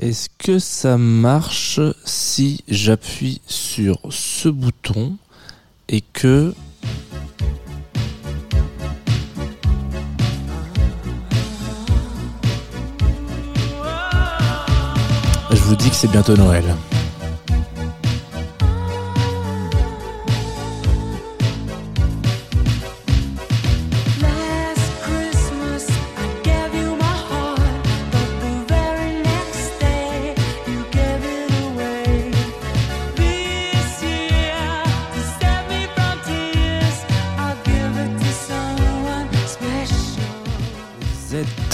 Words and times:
Est-ce 0.00 0.28
que 0.38 0.58
ça 0.58 0.98
marche 0.98 1.78
si 2.04 2.64
j'appuie 2.66 3.40
sur 3.46 4.00
ce 4.10 4.48
bouton 4.48 5.16
et 5.88 6.00
que... 6.00 6.52
Je 15.52 15.56
vous 15.56 15.76
dis 15.76 15.90
que 15.90 15.96
c'est 15.96 16.10
bientôt 16.10 16.36
Noël. 16.36 16.64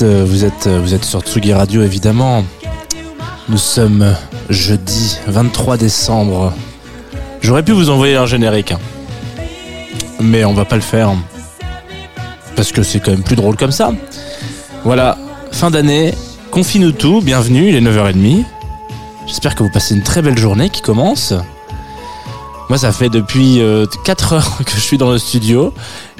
Euh, 0.02 0.24
vous 0.26 0.44
êtes, 0.44 0.66
euh, 0.66 0.80
vous 0.80 0.94
êtes 0.94 1.04
sur 1.04 1.20
Tsugi 1.20 1.52
Radio 1.52 1.82
évidemment. 1.82 2.44
Nous 3.48 3.58
sommes 3.58 4.14
jeudi 4.50 5.18
23 5.26 5.76
décembre. 5.76 6.52
J'aurais 7.40 7.62
pu 7.62 7.72
vous 7.72 7.90
envoyer 7.90 8.16
un 8.16 8.26
générique, 8.26 8.72
hein. 8.72 8.78
mais 10.20 10.44
on 10.44 10.54
va 10.54 10.64
pas 10.64 10.76
le 10.76 10.82
faire 10.82 11.12
parce 12.56 12.72
que 12.72 12.82
c'est 12.82 13.00
quand 13.00 13.10
même 13.10 13.22
plus 13.22 13.36
drôle 13.36 13.56
comme 13.56 13.70
ça. 13.70 13.92
Voilà, 14.84 15.16
fin 15.52 15.70
d'année, 15.70 16.14
confine-nous 16.50 16.92
tout, 16.92 17.20
bienvenue, 17.20 17.68
il 17.68 17.76
est 17.76 17.80
9h30. 17.80 18.44
J'espère 19.26 19.54
que 19.54 19.62
vous 19.62 19.70
passez 19.70 19.94
une 19.94 20.02
très 20.02 20.22
belle 20.22 20.38
journée 20.38 20.70
qui 20.70 20.82
commence. 20.82 21.34
Moi, 22.68 22.78
ça 22.78 22.90
fait 22.92 23.08
depuis 23.08 23.60
4 24.04 24.32
heures 24.32 24.58
que 24.64 24.72
je 24.72 24.80
suis 24.80 24.98
dans 24.98 25.10
le 25.10 25.18
studio, 25.18 25.72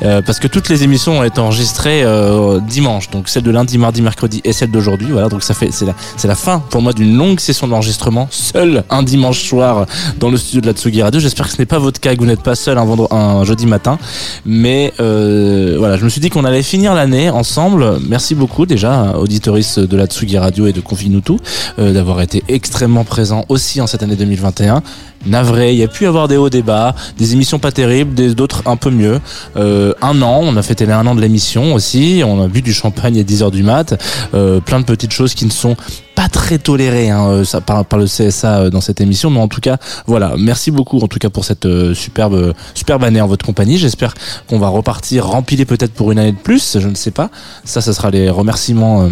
euh, 0.02 0.22
parce 0.22 0.38
que 0.38 0.46
toutes 0.46 0.68
les 0.68 0.84
émissions 0.84 1.18
ont 1.18 1.22
été 1.24 1.40
enregistrées 1.40 2.02
euh, 2.04 2.60
dimanche, 2.60 3.10
donc 3.10 3.28
celle 3.28 3.42
de 3.42 3.50
lundi, 3.50 3.78
mardi, 3.78 4.00
mercredi 4.02 4.40
et 4.44 4.52
celle 4.52 4.70
d'aujourd'hui. 4.70 5.08
Voilà, 5.10 5.28
donc 5.28 5.42
ça 5.42 5.54
fait 5.54 5.70
c'est 5.72 5.86
la 5.86 5.94
la 6.26 6.34
fin 6.34 6.58
pour 6.70 6.82
moi 6.82 6.92
d'une 6.92 7.16
longue 7.16 7.38
session 7.40 7.68
d'enregistrement, 7.68 8.26
seul 8.30 8.82
un 8.90 9.02
dimanche 9.02 9.42
soir 9.42 9.86
dans 10.18 10.28
le 10.28 10.36
studio 10.36 10.60
de 10.60 10.66
la 10.66 10.72
Tsugi 10.72 11.02
Radio. 11.02 11.20
J'espère 11.20 11.46
que 11.46 11.52
ce 11.52 11.58
n'est 11.58 11.66
pas 11.66 11.78
votre 11.78 12.00
cas, 12.00 12.14
que 12.14 12.20
vous 12.20 12.26
n'êtes 12.26 12.42
pas 12.42 12.54
seul 12.56 12.78
un, 12.78 12.84
vendre- 12.84 13.12
un 13.12 13.44
jeudi 13.44 13.66
matin, 13.66 13.98
mais 14.44 14.92
euh, 15.00 15.76
voilà, 15.78 15.96
je 15.96 16.04
me 16.04 16.08
suis 16.08 16.20
dit 16.20 16.30
qu'on 16.30 16.44
allait 16.44 16.62
finir 16.64 16.94
l'année 16.94 17.30
ensemble. 17.30 17.98
Merci 18.08 18.34
beaucoup 18.34 18.66
déjà, 18.66 19.16
auditoris 19.18 19.78
de 19.78 19.96
la 19.96 20.06
Tsugi 20.06 20.36
Radio 20.38 20.66
et 20.66 20.72
de 20.72 20.80
Confine-nous 20.80 21.20
tout, 21.20 21.38
euh, 21.78 21.92
d'avoir 21.92 22.20
été 22.20 22.42
extrêmement 22.48 23.04
présent 23.04 23.44
aussi 23.48 23.80
en 23.80 23.86
cette 23.86 24.02
année 24.02 24.16
2021 24.16 24.82
navré, 25.26 25.72
il 25.72 25.78
y 25.78 25.82
a 25.82 25.88
pu 25.88 26.06
avoir 26.06 26.28
des 26.28 26.36
hauts 26.36 26.50
débats, 26.50 26.94
des 27.18 27.32
émissions 27.32 27.58
pas 27.58 27.72
terribles, 27.72 28.14
d'autres 28.34 28.62
un 28.66 28.76
peu 28.76 28.90
mieux. 28.90 29.20
Euh, 29.56 29.92
un 30.02 30.20
an, 30.22 30.40
on 30.42 30.56
a 30.56 30.62
fêté 30.62 30.90
un 30.90 31.06
an 31.06 31.14
de 31.14 31.20
l'émission 31.20 31.74
aussi, 31.74 32.22
on 32.24 32.42
a 32.42 32.48
bu 32.48 32.62
du 32.62 32.72
champagne 32.72 33.18
à 33.18 33.22
10h 33.22 33.50
du 33.50 33.62
mat, 33.62 34.00
euh, 34.34 34.60
plein 34.60 34.80
de 34.80 34.84
petites 34.84 35.12
choses 35.12 35.34
qui 35.34 35.44
ne 35.44 35.50
sont 35.50 35.76
pas 36.14 36.28
très 36.28 36.58
tolérées 36.58 37.10
hein, 37.10 37.26
euh, 37.28 37.60
par, 37.60 37.98
le 37.98 38.06
CSA 38.06 38.70
dans 38.70 38.80
cette 38.80 39.00
émission, 39.00 39.30
mais 39.30 39.40
en 39.40 39.48
tout 39.48 39.60
cas, 39.60 39.76
voilà, 40.06 40.34
merci 40.38 40.70
beaucoup 40.70 40.98
en 41.00 41.08
tout 41.08 41.18
cas 41.18 41.30
pour 41.30 41.44
cette 41.44 41.66
superbe 41.94 42.54
superbe 42.74 43.04
année 43.04 43.20
en 43.20 43.26
votre 43.26 43.44
compagnie. 43.44 43.78
J'espère 43.78 44.14
qu'on 44.48 44.58
va 44.58 44.68
repartir 44.68 45.26
rempilé 45.26 45.64
peut-être 45.64 45.92
pour 45.92 46.12
une 46.12 46.18
année 46.18 46.32
de 46.32 46.38
plus, 46.38 46.78
je 46.78 46.88
ne 46.88 46.94
sais 46.94 47.10
pas. 47.10 47.30
Ça, 47.64 47.80
ça 47.80 47.92
sera 47.92 48.10
les 48.10 48.30
remerciements. 48.30 49.08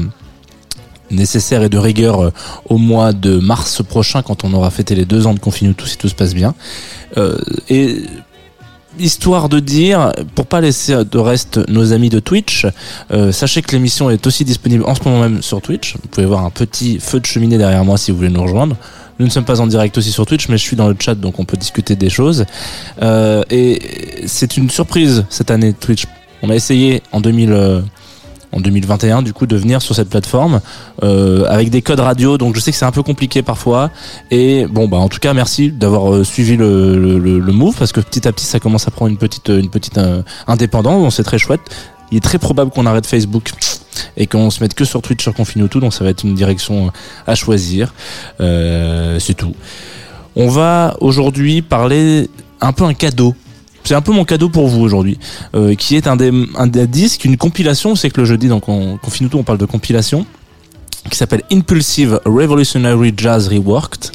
Nécessaire 1.11 1.63
et 1.63 1.69
de 1.69 1.79
rigueur 1.79 2.21
euh, 2.21 2.31
au 2.69 2.79
mois 2.79 3.13
de 3.13 3.39
mars 3.39 3.83
prochain 3.83 4.23
quand 4.23 4.45
on 4.45 4.53
aura 4.55 4.71
fêté 4.71 4.95
les 4.95 5.05
deux 5.05 5.27
ans 5.27 5.35
de 5.35 5.41
confinement 5.41 5.75
tout 5.75 5.87
si 5.87 5.97
tout 5.99 6.09
se 6.09 6.15
passe 6.15 6.35
bien 6.35 6.55
Euh, 7.17 7.39
et 7.69 8.03
histoire 8.99 9.49
de 9.49 9.61
dire 9.61 10.13
pour 10.35 10.47
pas 10.47 10.61
laisser 10.61 11.05
de 11.05 11.19
reste 11.19 11.61
nos 11.69 11.93
amis 11.93 12.09
de 12.09 12.21
Twitch 12.21 12.67
euh, 13.13 13.31
sachez 13.31 13.63
que 13.63 13.73
l'émission 13.73 14.11
est 14.11 14.27
aussi 14.27 14.45
disponible 14.45 14.85
en 14.85 14.95
ce 14.95 15.03
moment 15.05 15.21
même 15.21 15.43
sur 15.43 15.61
Twitch 15.61 15.95
vous 15.95 16.09
pouvez 16.09 16.27
voir 16.27 16.45
un 16.45 16.51
petit 16.51 16.99
feu 16.99 17.21
de 17.21 17.27
cheminée 17.27 17.59
derrière 17.59 17.85
moi 17.85 17.99
si 17.99 18.11
vous 18.11 18.17
voulez 18.17 18.31
nous 18.31 18.43
rejoindre 18.43 18.77
nous 19.19 19.27
ne 19.27 19.31
sommes 19.31 19.45
pas 19.45 19.61
en 19.61 19.67
direct 19.67 19.97
aussi 19.97 20.11
sur 20.11 20.27
Twitch, 20.27 20.49
mais 20.49 20.59
je 20.59 20.63
suis 20.63 20.77
dans 20.77 20.89
le 20.89 20.97
chat, 20.99 21.15
donc 21.15 21.39
on 21.39 21.45
peut 21.45 21.57
discuter 21.57 21.95
des 21.95 22.11
choses. 22.11 22.47
Euh, 23.03 23.43
et 23.51 23.81
c'est 24.27 24.57
une 24.57 24.71
surprise 24.71 25.25
cette 25.29 25.51
année 25.51 25.73
Twitch. 25.73 26.07
On 26.43 26.51
a 26.51 26.55
essayé 26.55 27.03
en 27.13 27.21
2000, 27.21 27.53
euh, 27.53 27.81
en 28.55 28.61
2021 28.61 29.23
du 29.23 29.33
coup 29.33 29.47
de 29.47 29.57
venir 29.57 29.83
sur 29.83 29.95
cette 29.95 30.09
plateforme 30.09 30.61
euh, 31.03 31.45
avec 31.49 31.71
des 31.71 31.83
codes 31.83 32.01
radio. 32.01 32.39
Donc 32.39 32.55
je 32.55 32.61
sais 32.61 32.71
que 32.71 32.77
c'est 32.77 32.85
un 32.85 32.93
peu 32.93 33.03
compliqué 33.03 33.43
parfois. 33.43 33.91
Et 34.31 34.67
bon 34.67 34.89
bah 34.89 34.97
en 34.99 35.09
tout 35.09 35.19
cas 35.19 35.35
merci 35.35 35.71
d'avoir 35.73 36.13
euh, 36.15 36.25
suivi 36.25 36.57
le, 36.57 36.99
le, 37.19 37.39
le- 37.39 37.53
move 37.53 37.75
parce 37.79 37.93
que 37.93 38.01
petit 38.01 38.27
à 38.27 38.33
petit 38.33 38.47
ça 38.47 38.61
commence 38.61 38.87
à 38.89 38.91
prendre 38.91 39.11
une 39.11 39.19
petite 39.19 39.49
une 39.49 39.69
petite 39.71 39.99
euh, 39.99 40.23
indépendance. 40.47 41.17
C'est 41.17 41.25
très 41.25 41.39
chouette. 41.39 41.61
Il 42.11 42.19
est 42.19 42.21
très 42.21 42.39
probable 42.39 42.71
qu'on 42.71 42.87
arrête 42.87 43.07
Facebook 43.07 43.51
et 44.17 44.27
qu'on 44.27 44.51
se 44.51 44.63
mette 44.63 44.75
que 44.75 44.85
sur 44.85 45.03
Twitch 45.03 45.23
sur 45.23 45.35
Confine 45.35 45.69
tout 45.69 45.81
donc 45.81 45.93
ça 45.95 46.05
va 46.05 46.11
être 46.11 46.23
une 46.25 46.35
direction 46.35 46.93
à 47.27 47.35
choisir. 47.35 47.93
Euh, 48.41 49.19
c'est 49.19 49.35
tout. 49.35 49.55
On 50.37 50.49
va 50.49 50.97
aujourd'hui 51.01 51.63
parler 51.63 52.29
un 52.61 52.73
peu 52.73 52.85
un 52.85 52.95
cadeau 52.95 53.35
c'est 53.85 53.95
un 53.95 54.01
peu 54.01 54.13
mon 54.13 54.25
cadeau 54.25 54.49
pour 54.49 54.69
vous 54.69 54.81
aujourd'hui, 54.81 55.19
euh, 55.55 55.75
qui 55.75 55.97
est 55.97 56.07
un 56.07 56.17
des, 56.17 56.33
un 56.57 56.67
des 56.67 56.87
disques, 56.87 57.25
une 57.25 57.37
compilation. 57.37 57.95
C'est 57.95 58.11
que 58.11 58.21
le 58.21 58.27
jeudi, 58.27 58.49
donc 58.49 58.69
on 58.69 58.97
confine 58.97 59.29
tout, 59.29 59.39
on 59.39 59.43
parle 59.43 59.59
de 59.59 59.67
compilation, 59.67 60.27
qui 61.11 61.17
s'appelle 61.17 61.43
Impulsive 61.53 62.21
Revolutionary 62.25 63.13
Jazz 63.17 63.49
Reworked. 63.49 64.11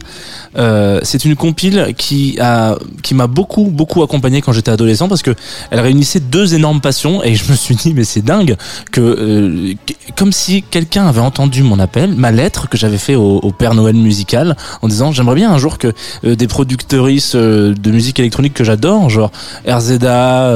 Euh, 0.57 0.99
c'est 1.03 1.25
une 1.25 1.35
compile 1.35 1.93
qui 1.95 2.39
a 2.39 2.75
qui 3.03 3.13
m'a 3.13 3.27
beaucoup 3.27 3.65
beaucoup 3.65 4.01
accompagné 4.01 4.41
quand 4.41 4.51
j'étais 4.51 4.71
adolescent 4.71 5.07
parce 5.07 5.21
que 5.21 5.35
elle 5.69 5.79
réunissait 5.79 6.19
deux 6.19 6.55
énormes 6.55 6.81
passions 6.81 7.23
et 7.23 7.35
je 7.35 7.51
me 7.51 7.55
suis 7.55 7.75
dit 7.75 7.93
mais 7.93 8.03
c'est 8.03 8.23
dingue 8.23 8.57
que 8.91 8.99
euh, 8.99 9.73
comme 10.15 10.31
si 10.31 10.63
quelqu'un 10.63 11.05
avait 11.05 11.21
entendu 11.21 11.61
mon 11.61 11.77
appel 11.77 12.15
ma 12.15 12.31
lettre 12.31 12.67
que 12.67 12.77
j'avais 12.77 12.97
fait 12.97 13.15
au, 13.15 13.39
Père 13.51 13.75
Noël 13.75 13.95
musical 13.95 14.55
en 14.81 14.87
disant 14.87 15.11
j'aimerais 15.11 15.35
bien 15.35 15.51
un 15.51 15.57
jour 15.59 15.77
que 15.77 15.93
euh, 16.23 16.35
des 16.35 16.47
productrices 16.47 17.35
de 17.35 17.91
musique 17.91 18.19
électronique 18.19 18.53
que 18.55 18.63
j'adore 18.63 19.09
genre 19.09 19.31
RZA 19.67 20.55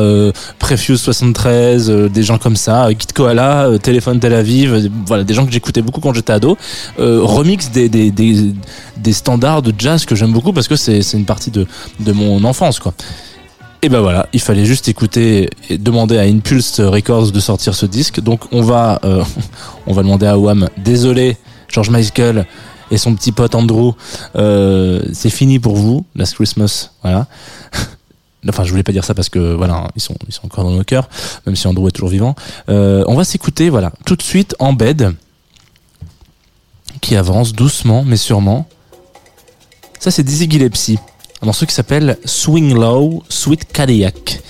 Prefuse 0.57 1.01
73 1.01 1.89
euh, 1.89 2.09
des 2.09 2.23
gens 2.23 2.37
comme 2.37 2.55
ça 2.55 2.89
Kid 2.97 3.13
Koala 3.13 3.69
Téléphone 3.81 4.19
Tel 4.19 4.33
Aviv 4.33 4.89
voilà 5.05 5.23
des 5.23 5.33
gens 5.33 5.45
que 5.45 5.51
j'écoutais 5.51 5.81
beaucoup 5.81 6.01
quand 6.01 6.13
j'étais 6.13 6.22
ado 6.29 6.57
euh, 6.99 7.21
remix 7.23 7.71
des, 7.71 9.11
standards 9.11 9.61
de 9.61 9.73
jazz 9.77 10.05
que 10.05 10.15
j'aime 10.15 10.31
beaucoup 10.31 10.53
parce 10.53 10.67
que 10.67 10.75
c'est 10.75 11.01
une 11.13 11.25
partie 11.25 11.51
de, 11.51 11.67
mon 12.13 12.43
enfance 12.43 12.79
quoi. 12.79 12.93
Et 13.81 13.89
ben 13.89 13.99
voilà, 13.99 14.27
il 14.31 14.39
fallait 14.39 14.63
juste 14.63 14.87
écouter 14.87 15.49
et 15.69 15.77
demander 15.77 16.17
à 16.17 16.21
Impulse 16.21 16.79
Records 16.79 17.31
de 17.31 17.39
sortir 17.41 17.75
ce 17.75 17.85
disque. 17.85 18.21
Donc 18.21 18.41
on 18.53 18.61
va 18.61 18.99
euh, 19.03 19.23
on 19.87 19.93
va 19.93 20.03
demander 20.03 20.25
à 20.25 20.37
Wham. 20.37 20.69
Désolé, 20.77 21.37
George 21.67 21.89
Michael 21.89 22.45
et 22.91 22.97
son 22.97 23.13
petit 23.13 23.33
pote 23.33 23.55
Andrew, 23.55 23.91
euh, 24.37 25.01
c'est 25.11 25.29
fini 25.29 25.59
pour 25.59 25.75
vous, 25.75 26.05
Last 26.15 26.35
Christmas, 26.35 26.91
voilà. 27.01 27.27
Enfin, 28.49 28.65
je 28.65 28.71
voulais 28.71 28.83
pas 28.83 28.91
dire 28.91 29.05
ça 29.05 29.13
parce 29.13 29.29
que 29.29 29.53
voilà, 29.53 29.87
ils 29.95 30.01
sont, 30.01 30.15
ils 30.27 30.33
sont 30.33 30.45
encore 30.45 30.65
dans 30.65 30.71
nos 30.71 30.83
cœurs, 30.83 31.07
même 31.45 31.55
si 31.55 31.65
Andrew 31.65 31.87
est 31.87 31.91
toujours 31.91 32.09
vivant. 32.09 32.35
On 32.67 33.15
va 33.15 33.23
s'écouter, 33.23 33.69
voilà, 33.69 33.93
tout 34.05 34.17
de 34.17 34.21
suite 34.21 34.53
en 34.59 34.73
bed, 34.73 35.13
qui 37.01 37.15
avance 37.15 37.53
doucement 37.53 38.03
mais 38.05 38.17
sûrement. 38.17 38.67
Ça, 39.99 40.11
c'est 40.11 40.23
Dizzy 40.23 40.49
Gillespie, 40.49 40.99
un 41.41 41.45
morceau 41.45 41.65
qui 41.65 41.73
s'appelle 41.73 42.17
Swing 42.25 42.73
Low, 42.73 43.23
Sweet 43.29 43.71
Cadillac. 43.71 44.41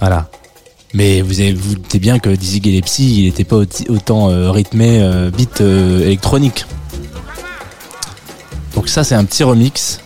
Voilà. 0.00 0.28
Mais 0.94 1.22
vous 1.22 1.40
avez, 1.40 1.52
vous 1.52 1.74
doutez 1.74 1.98
bien 1.98 2.18
que 2.18 2.28
Dizzy 2.28 2.60
Gillespie, 2.62 3.20
il 3.20 3.24
n'était 3.26 3.44
pas 3.44 3.56
autant 3.88 4.30
euh, 4.30 4.50
rythmé 4.50 5.00
euh, 5.00 5.30
beat 5.30 5.60
euh, 5.60 6.02
électronique. 6.02 6.66
Donc 8.74 8.88
ça, 8.88 9.04
c'est 9.04 9.14
un 9.14 9.24
petit 9.24 9.44
remix 9.44 10.00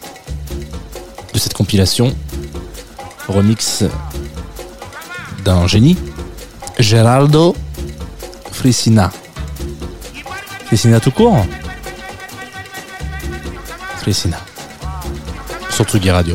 de 1.32 1.38
cette 1.38 1.54
compilation. 1.54 2.14
Remix 3.26 3.84
d'un 5.44 5.66
génie, 5.66 5.96
Geraldo 6.78 7.56
Frissina. 8.52 9.10
Frissina 10.68 11.00
tout 11.00 11.10
court 11.12 11.46
Frissina. 14.00 14.36
Sur 15.70 15.86
Tsugi 15.86 16.10
Radio. 16.10 16.34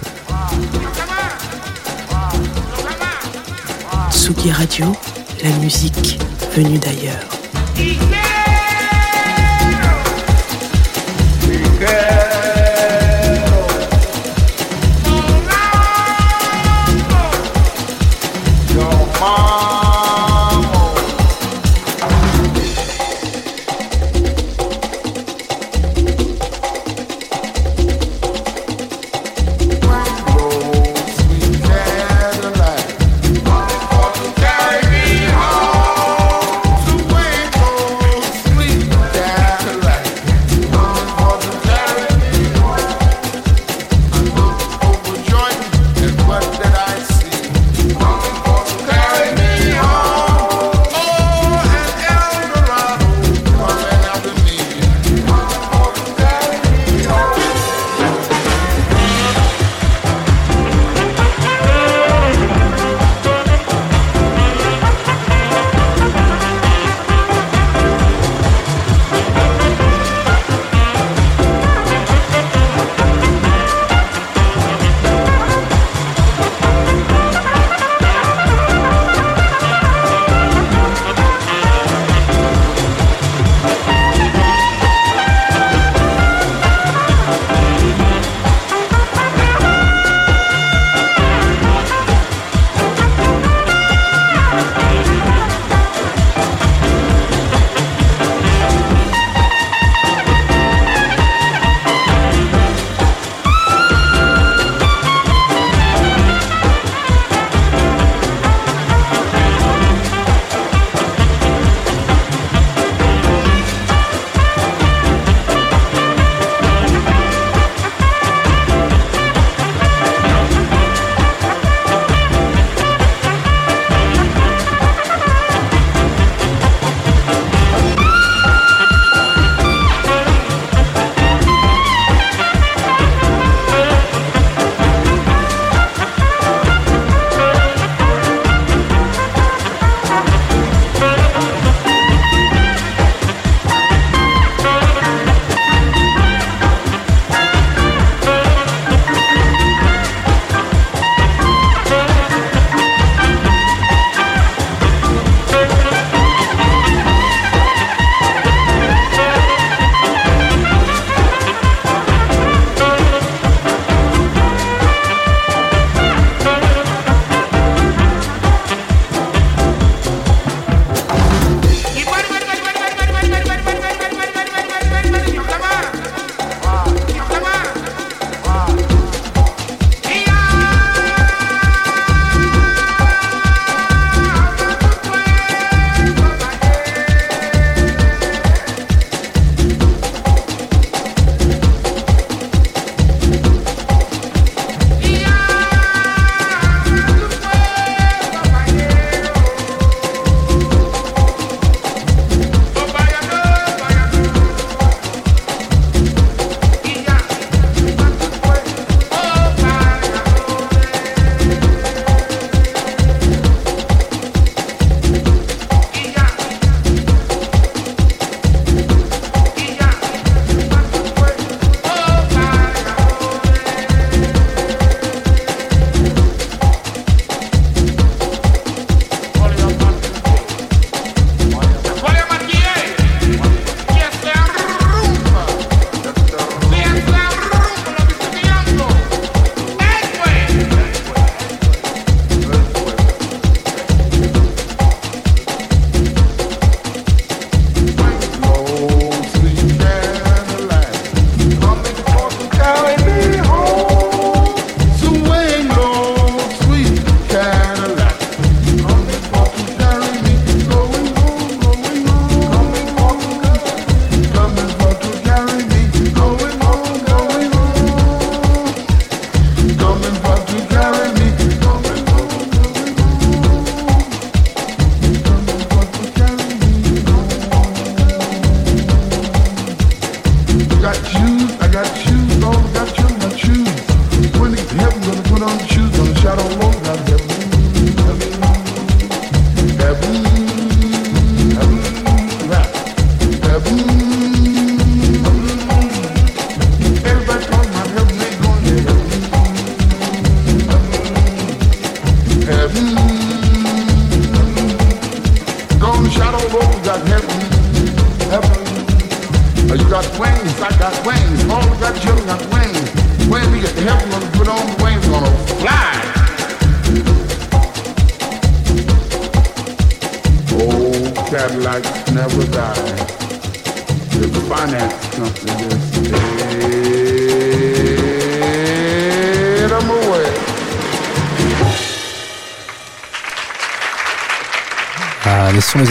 Tsugi 4.09 4.51
Radio, 4.51 4.95
la 5.43 5.51
musique 5.59 6.17
venue 6.55 6.79
d'ailleurs. 6.79 7.32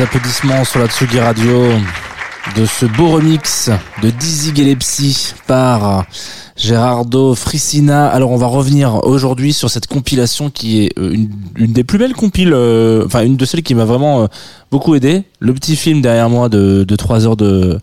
Applaudissements 0.01 0.65
sur 0.65 0.81
la 0.81 0.87
Tsugi 0.87 1.21
Radio 1.21 1.69
de 2.57 2.65
ce 2.65 2.87
beau 2.87 3.11
remix 3.11 3.69
de 4.03 4.09
Dizzy 4.09 4.55
Gillespie 4.55 5.35
par 5.47 6.07
Gerardo 6.57 7.35
Frissina. 7.35 8.09
Alors 8.09 8.31
on 8.31 8.39
va 8.39 8.47
revenir 8.47 9.05
aujourd'hui 9.05 9.53
sur 9.53 9.69
cette 9.69 9.87
compilation 9.87 10.49
qui 10.49 10.85
est 10.85 10.99
euh, 10.99 11.15
une, 11.57 11.73
des 11.73 11.85
plus 11.85 11.99
belles 11.99 12.15
compiles, 12.15 12.55
euh, 12.55 13.05
enfin 13.05 13.23
une 13.23 13.37
de 13.37 13.45
celles 13.45 13.63
qui 13.63 13.75
m'a 13.75 13.85
vraiment 13.85 14.23
euh, 14.23 14.27
beaucoup 14.71 14.95
aidé. 14.95 15.25
Le 15.41 15.53
petit 15.53 15.77
film 15.77 16.01
derrière 16.01 16.31
moi 16.31 16.49
de, 16.49 16.85
de 16.85 16.97
3 16.97 17.27
heures 17.27 17.37
de, 17.37 17.79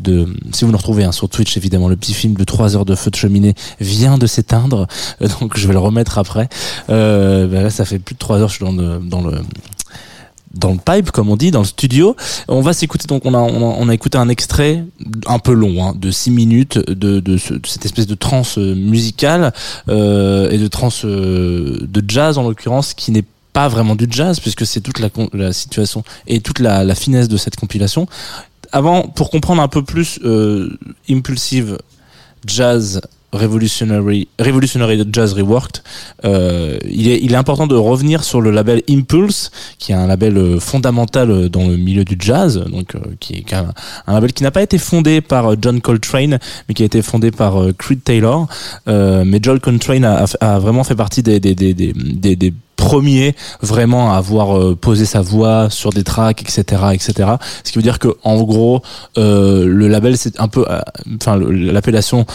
de... 0.00 0.28
Si 0.52 0.66
vous 0.66 0.70
le 0.70 0.76
retrouvez 0.76 1.04
hein, 1.04 1.12
sur 1.12 1.30
Twitch 1.30 1.56
évidemment, 1.56 1.88
le 1.88 1.96
petit 1.96 2.14
film 2.14 2.34
de 2.34 2.44
3 2.44 2.76
heures 2.76 2.84
de 2.84 2.94
feu 2.94 3.10
de 3.10 3.16
cheminée 3.16 3.54
vient 3.80 4.18
de 4.18 4.26
s'éteindre, 4.26 4.86
donc 5.40 5.56
je 5.56 5.66
vais 5.66 5.72
le 5.72 5.80
remettre 5.80 6.18
après. 6.18 6.48
Bah 6.88 7.62
là 7.62 7.70
ça 7.70 7.86
fait 7.86 7.98
plus 7.98 8.14
de 8.14 8.18
3 8.18 8.40
heures, 8.40 8.48
je 8.48 8.56
suis. 8.56 8.64
Dans 8.64 9.22
le 9.22 9.40
dans 10.54 10.72
le 10.72 10.78
pipe, 10.78 11.10
comme 11.10 11.28
on 11.28 11.36
dit, 11.36 11.50
dans 11.50 11.60
le 11.60 11.64
studio. 11.66 12.16
On 12.48 12.60
va 12.60 12.72
s'écouter, 12.72 13.06
donc 13.06 13.26
on 13.26 13.34
a, 13.34 13.38
on 13.38 13.56
a, 13.72 13.76
on 13.78 13.88
a 13.88 13.94
écouté 13.94 14.18
un 14.18 14.28
extrait 14.28 14.84
un 15.26 15.38
peu 15.38 15.52
long, 15.52 15.84
hein, 15.84 15.94
de 15.96 16.10
6 16.10 16.30
minutes, 16.30 16.78
de, 16.78 17.20
de, 17.20 17.36
ce- 17.36 17.54
de 17.54 17.66
cette 17.66 17.84
espèce 17.84 18.06
de 18.06 18.14
trance 18.14 18.58
euh, 18.58 18.74
musicale 18.74 19.52
euh, 19.88 20.50
et 20.50 20.58
de 20.58 20.68
trance 20.68 21.04
euh, 21.04 21.78
de 21.82 22.02
jazz 22.06 22.38
en 22.38 22.42
l'occurrence, 22.48 22.94
qui 22.94 23.10
n'est 23.10 23.24
pas 23.52 23.68
vraiment 23.68 23.94
du 23.94 24.06
jazz, 24.10 24.40
puisque 24.40 24.66
c'est 24.66 24.80
toute 24.80 24.98
la, 25.00 25.08
la 25.32 25.52
situation 25.52 26.02
et 26.26 26.40
toute 26.40 26.58
la, 26.58 26.82
la 26.84 26.94
finesse 26.94 27.28
de 27.28 27.36
cette 27.36 27.56
compilation. 27.56 28.06
Avant, 28.72 29.02
pour 29.02 29.30
comprendre 29.30 29.62
un 29.62 29.68
peu 29.68 29.84
plus 29.84 30.18
euh, 30.24 30.76
Impulsive 31.08 31.78
Jazz 32.46 33.00
Revolutionary, 33.34 34.28
Revolutionary 34.38 35.02
Jazz 35.12 35.32
Reworked, 35.34 35.82
euh, 36.24 36.78
il, 36.88 37.08
est, 37.08 37.18
il 37.22 37.32
est 37.32 37.36
important 37.36 37.66
de 37.66 37.74
revenir 37.76 38.22
sur 38.24 38.40
le 38.40 38.50
label 38.50 38.82
Impulse, 38.88 39.50
qui 39.78 39.92
est 39.92 39.94
un 39.94 40.06
label 40.06 40.36
euh, 40.38 40.60
fondamental 40.60 41.30
euh, 41.30 41.48
dans 41.48 41.66
le 41.66 41.76
milieu 41.76 42.04
du 42.04 42.16
jazz, 42.18 42.64
donc 42.70 42.94
euh, 42.94 43.00
qui 43.20 43.34
est 43.34 43.52
même 43.52 43.72
un 44.06 44.14
label 44.14 44.32
qui 44.32 44.42
n'a 44.42 44.50
pas 44.50 44.62
été 44.62 44.78
fondé 44.78 45.20
par 45.20 45.52
euh, 45.52 45.56
John 45.60 45.80
Coltrane, 45.80 46.38
mais 46.68 46.74
qui 46.74 46.82
a 46.82 46.86
été 46.86 47.02
fondé 47.02 47.30
par 47.30 47.54
Creed 47.78 48.02
Taylor. 48.04 48.46
Euh, 48.88 49.24
mais 49.26 49.38
John 49.42 49.58
Coltrane 49.60 50.04
a, 50.04 50.24
a- 50.40 50.54
a 50.54 50.58
vraiment 50.58 50.84
fait 50.84 50.94
partie 50.96 51.22
des, 51.22 51.40
des, 51.40 51.54
des, 51.54 51.74
des, 51.74 52.52
premiers 52.84 53.34
vraiment 53.62 54.12
à 54.12 54.16
avoir 54.16 54.56
euh, 54.58 54.74
posé 54.74 55.04
sa 55.04 55.22
voix 55.22 55.70
sur 55.70 55.90
des 55.90 56.04
tracks, 56.04 56.42
etc., 56.42 56.82
etc. 56.92 57.12
Ce 57.64 57.72
qui 57.72 57.78
veut 57.78 57.82
dire 57.82 57.98
que 57.98 58.08
en 58.22 58.42
gros, 58.42 58.82
euh, 59.16 59.66
le 59.66 59.88
label 59.88 60.16
c'est 60.16 60.38
un 60.40 60.48
peu, 60.48 60.64
euh, 60.68 60.80
enfin 61.20 61.38
l'appellation. 61.38 62.26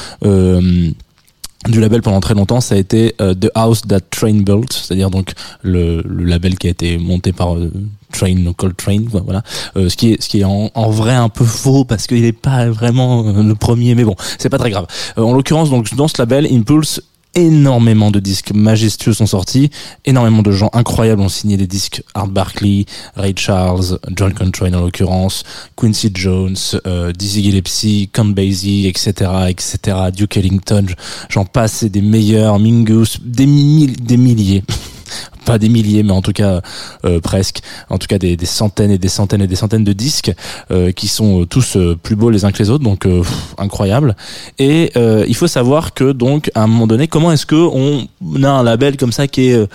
Du 1.68 1.82
label 1.82 2.02
pendant 2.02 2.22
très 2.22 2.36
longtemps, 2.36 2.62
ça 2.62 2.76
a 2.76 2.78
été 2.78 3.16
euh, 3.20 3.34
The 3.34 3.50
House 3.54 3.82
That 3.82 4.00
Train 4.12 4.44
Built, 4.44 4.72
c'est-à-dire 4.72 5.10
donc 5.10 5.34
le, 5.62 6.02
le 6.08 6.24
label 6.24 6.58
qui 6.58 6.68
a 6.68 6.70
été 6.70 6.98
monté 6.98 7.34
par 7.34 7.56
euh, 7.56 7.70
Train 8.14 8.54
Coltrane, 8.56 9.10
quoi, 9.10 9.22
voilà. 9.26 9.44
Euh, 9.76 9.90
ce 9.90 9.98
qui 9.98 10.14
est 10.14 10.22
ce 10.24 10.30
qui 10.30 10.40
est 10.40 10.46
en, 10.46 10.72
en 10.74 10.90
vrai 10.90 11.14
un 11.14 11.28
peu 11.28 11.44
faux 11.44 11.84
parce 11.84 12.08
qu'il 12.08 12.22
n'est 12.22 12.32
pas 12.32 12.70
vraiment 12.70 13.24
le 13.24 13.56
premier, 13.56 13.94
mais 13.94 14.06
bon, 14.06 14.16
c'est 14.38 14.48
pas 14.48 14.58
très 14.58 14.70
grave. 14.70 14.88
En 15.18 15.34
l'occurrence, 15.34 15.70
donc 15.70 15.94
dans 15.96 16.08
ce 16.08 16.16
label 16.20 16.48
Impulse, 16.50 17.02
énormément 17.36 18.12
de 18.12 18.20
disques 18.20 18.52
majestueux 18.54 19.14
sont 19.14 19.26
sortis, 19.26 19.70
énormément 20.06 20.42
de 20.42 20.52
gens 20.52 20.70
incroyables 20.74 21.22
ont 21.22 21.30
signé 21.30 21.58
des 21.58 21.68
disques. 21.68 22.04
Art 22.14 22.28
Barkley, 22.28 22.86
Ray 23.16 23.34
Charles, 23.36 24.00
John 24.16 24.34
Coltrane 24.34 24.76
en 24.76 24.82
l'occurrence, 24.82 25.44
Quincy 25.76 26.12
Jones, 26.14 26.56
euh, 26.88 27.12
Dizzy 27.12 27.44
Gillespie, 27.44 28.10
Count 28.12 28.26
Basie, 28.26 28.88
etc., 28.88 29.32
etc., 29.50 29.98
Duke 30.16 30.38
Ellington, 30.38 30.86
j'en 31.30 31.46
passe, 31.46 31.74
c'est 31.74 31.90
des 31.90 32.02
meilleurs, 32.02 32.60
Mingus, 32.60 33.20
des 33.22 33.46
milliers. 33.46 34.64
Pas 35.46 35.58
des 35.58 35.70
milliers, 35.70 36.04
mais 36.04 36.12
en 36.12 36.22
tout 36.22 36.32
cas 36.32 36.62
euh, 37.06 37.20
presque. 37.20 37.60
En 37.90 37.98
tout 37.98 38.08
cas 38.08 38.18
des, 38.18 38.36
des 38.36 38.46
centaines 38.46 38.92
et 38.92 38.98
des 38.98 39.08
centaines 39.08 39.42
et 39.42 39.48
des 39.48 39.56
centaines 39.56 39.84
de 39.84 39.94
disques 39.94 40.32
euh, 40.72 40.92
qui 40.92 41.08
sont 41.08 41.42
euh, 41.42 41.46
tous 41.46 41.78
plus 42.04 42.16
beaux 42.16 42.30
les 42.30 42.46
uns 42.46 42.52
que 42.52 42.60
les 42.60 42.70
autres, 42.70 42.84
donc 42.84 43.08
incroyable. 43.58 44.16
Et 44.58 44.92
il 44.96 45.36
faut 45.36 45.48
savoir 45.48 45.94
que 45.94 46.12
donc 46.12 46.52
à 46.56 46.64
un 46.64 46.68
moment 46.68 46.88
donné, 46.88 47.08
comment 47.08 47.32
est-ce 47.32 47.46
que 47.46 47.56
on 47.56 48.08
a 48.44 48.50
un 48.50 48.64
label 48.64 48.98
comme 48.98 49.12
ça 49.12 49.28
qui 49.28 49.50
est 49.50 49.68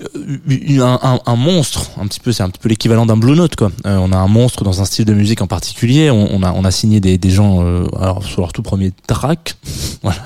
un, 0.00 0.98
un, 1.02 1.20
un 1.26 1.36
monstre, 1.36 1.90
un 2.00 2.06
petit 2.06 2.20
peu, 2.20 2.32
c'est 2.32 2.42
un 2.42 2.50
petit 2.50 2.60
peu 2.60 2.68
l'équivalent 2.68 3.06
d'un 3.06 3.16
Blue 3.16 3.34
Note 3.34 3.56
quoi. 3.56 3.70
Euh, 3.86 3.96
on 3.96 4.12
a 4.12 4.16
un 4.16 4.28
monstre 4.28 4.62
dans 4.64 4.80
un 4.80 4.84
style 4.84 5.04
de 5.04 5.12
musique 5.14 5.42
en 5.42 5.46
particulier. 5.46 6.10
On, 6.10 6.28
on 6.32 6.42
a 6.42 6.52
on 6.52 6.64
a 6.64 6.70
signé 6.70 7.00
des, 7.00 7.18
des 7.18 7.30
gens 7.30 7.64
euh, 7.64 7.86
alors 7.98 8.24
sur 8.24 8.40
leur 8.40 8.52
tout 8.52 8.62
premier 8.62 8.92
track, 9.06 9.56
voilà, 10.02 10.20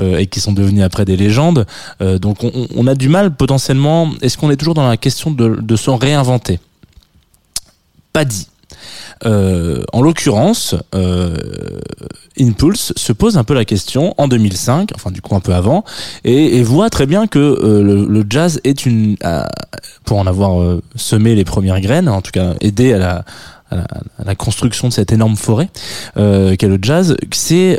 euh, 0.00 0.18
et 0.18 0.26
qui 0.26 0.40
sont 0.40 0.52
devenus 0.52 0.82
après 0.82 1.04
des 1.04 1.16
légendes. 1.16 1.66
Euh, 2.00 2.18
donc 2.18 2.42
on, 2.44 2.68
on 2.74 2.86
a 2.86 2.94
du 2.94 3.08
mal 3.08 3.34
potentiellement. 3.34 4.10
Est-ce 4.22 4.38
qu'on 4.38 4.50
est 4.50 4.56
toujours 4.56 4.74
dans 4.74 4.88
la 4.88 4.96
question 4.96 5.30
de, 5.30 5.58
de 5.60 5.76
se 5.76 5.90
réinventer? 5.90 6.58
Pas 8.12 8.24
dit. 8.24 8.48
Euh, 9.24 9.82
en 9.92 10.02
l'occurrence, 10.02 10.74
euh, 10.94 11.36
Impulse 12.38 12.92
se 12.96 13.12
pose 13.12 13.36
un 13.36 13.44
peu 13.44 13.54
la 13.54 13.64
question 13.64 14.14
en 14.18 14.28
2005, 14.28 14.90
enfin 14.94 15.10
du 15.10 15.20
coup 15.20 15.34
un 15.34 15.40
peu 15.40 15.54
avant, 15.54 15.84
et, 16.24 16.62
voit 16.62 16.90
très 16.90 17.06
bien 17.06 17.26
que 17.26 17.38
euh, 17.38 18.06
le, 18.08 18.26
jazz 18.28 18.60
est 18.64 18.86
une, 18.86 19.16
euh, 19.24 19.42
pour 20.04 20.18
en 20.18 20.26
avoir 20.26 20.78
semé 20.96 21.34
les 21.34 21.44
premières 21.44 21.80
graines, 21.80 22.08
en 22.08 22.20
tout 22.20 22.32
cas 22.32 22.54
aidé 22.60 22.92
à 22.92 23.24
la, 24.24 24.34
construction 24.36 24.88
de 24.88 24.92
cette 24.92 25.12
énorme 25.12 25.36
forêt 25.36 25.68
qu'est 26.14 26.68
le 26.68 26.78
jazz, 26.80 27.16
c'est 27.32 27.78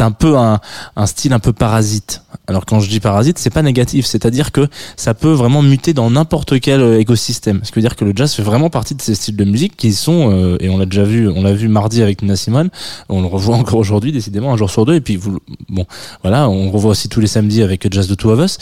un 0.00 0.10
peu 0.12 0.36
un 0.36 1.06
style 1.06 1.32
un 1.32 1.38
peu 1.38 1.52
parasite. 1.52 2.22
Alors 2.52 2.66
quand 2.66 2.80
je 2.80 2.90
dis 2.90 3.00
parasite, 3.00 3.38
c'est 3.38 3.48
pas 3.48 3.62
négatif, 3.62 4.04
c'est-à-dire 4.04 4.52
que 4.52 4.68
ça 4.96 5.14
peut 5.14 5.32
vraiment 5.32 5.62
muter 5.62 5.94
dans 5.94 6.10
n'importe 6.10 6.60
quel 6.60 6.82
euh, 6.82 7.00
écosystème. 7.00 7.60
Ce 7.62 7.70
qui 7.70 7.76
veut 7.76 7.80
dire 7.80 7.96
que 7.96 8.04
le 8.04 8.12
jazz 8.14 8.34
fait 8.34 8.42
vraiment 8.42 8.68
partie 8.68 8.94
de 8.94 9.00
ces 9.00 9.14
styles 9.14 9.36
de 9.36 9.44
musique 9.44 9.74
qui 9.74 9.94
sont 9.94 10.30
euh, 10.30 10.58
et 10.60 10.68
on 10.68 10.76
l'a 10.76 10.84
déjà 10.84 11.04
vu, 11.04 11.30
on 11.30 11.42
l'a 11.42 11.54
vu 11.54 11.68
mardi 11.68 12.02
avec 12.02 12.20
Nina 12.20 12.36
Simone, 12.36 12.68
on 13.08 13.22
le 13.22 13.26
revoit 13.26 13.56
encore 13.62 13.78
aujourd'hui 13.78 14.12
décidément 14.12 14.52
un 14.52 14.58
jour 14.58 14.70
sur 14.70 14.84
deux 14.84 14.96
et 14.96 15.00
puis 15.00 15.16
vous 15.16 15.38
bon 15.70 15.86
voilà, 16.20 16.46
on 16.50 16.70
revoit 16.70 16.90
aussi 16.90 17.08
tous 17.08 17.20
les 17.20 17.26
samedis 17.26 17.62
avec 17.62 17.90
Jazz 17.90 18.06
de 18.06 18.14
Two 18.14 18.30
of 18.30 18.44
Us. 18.44 18.58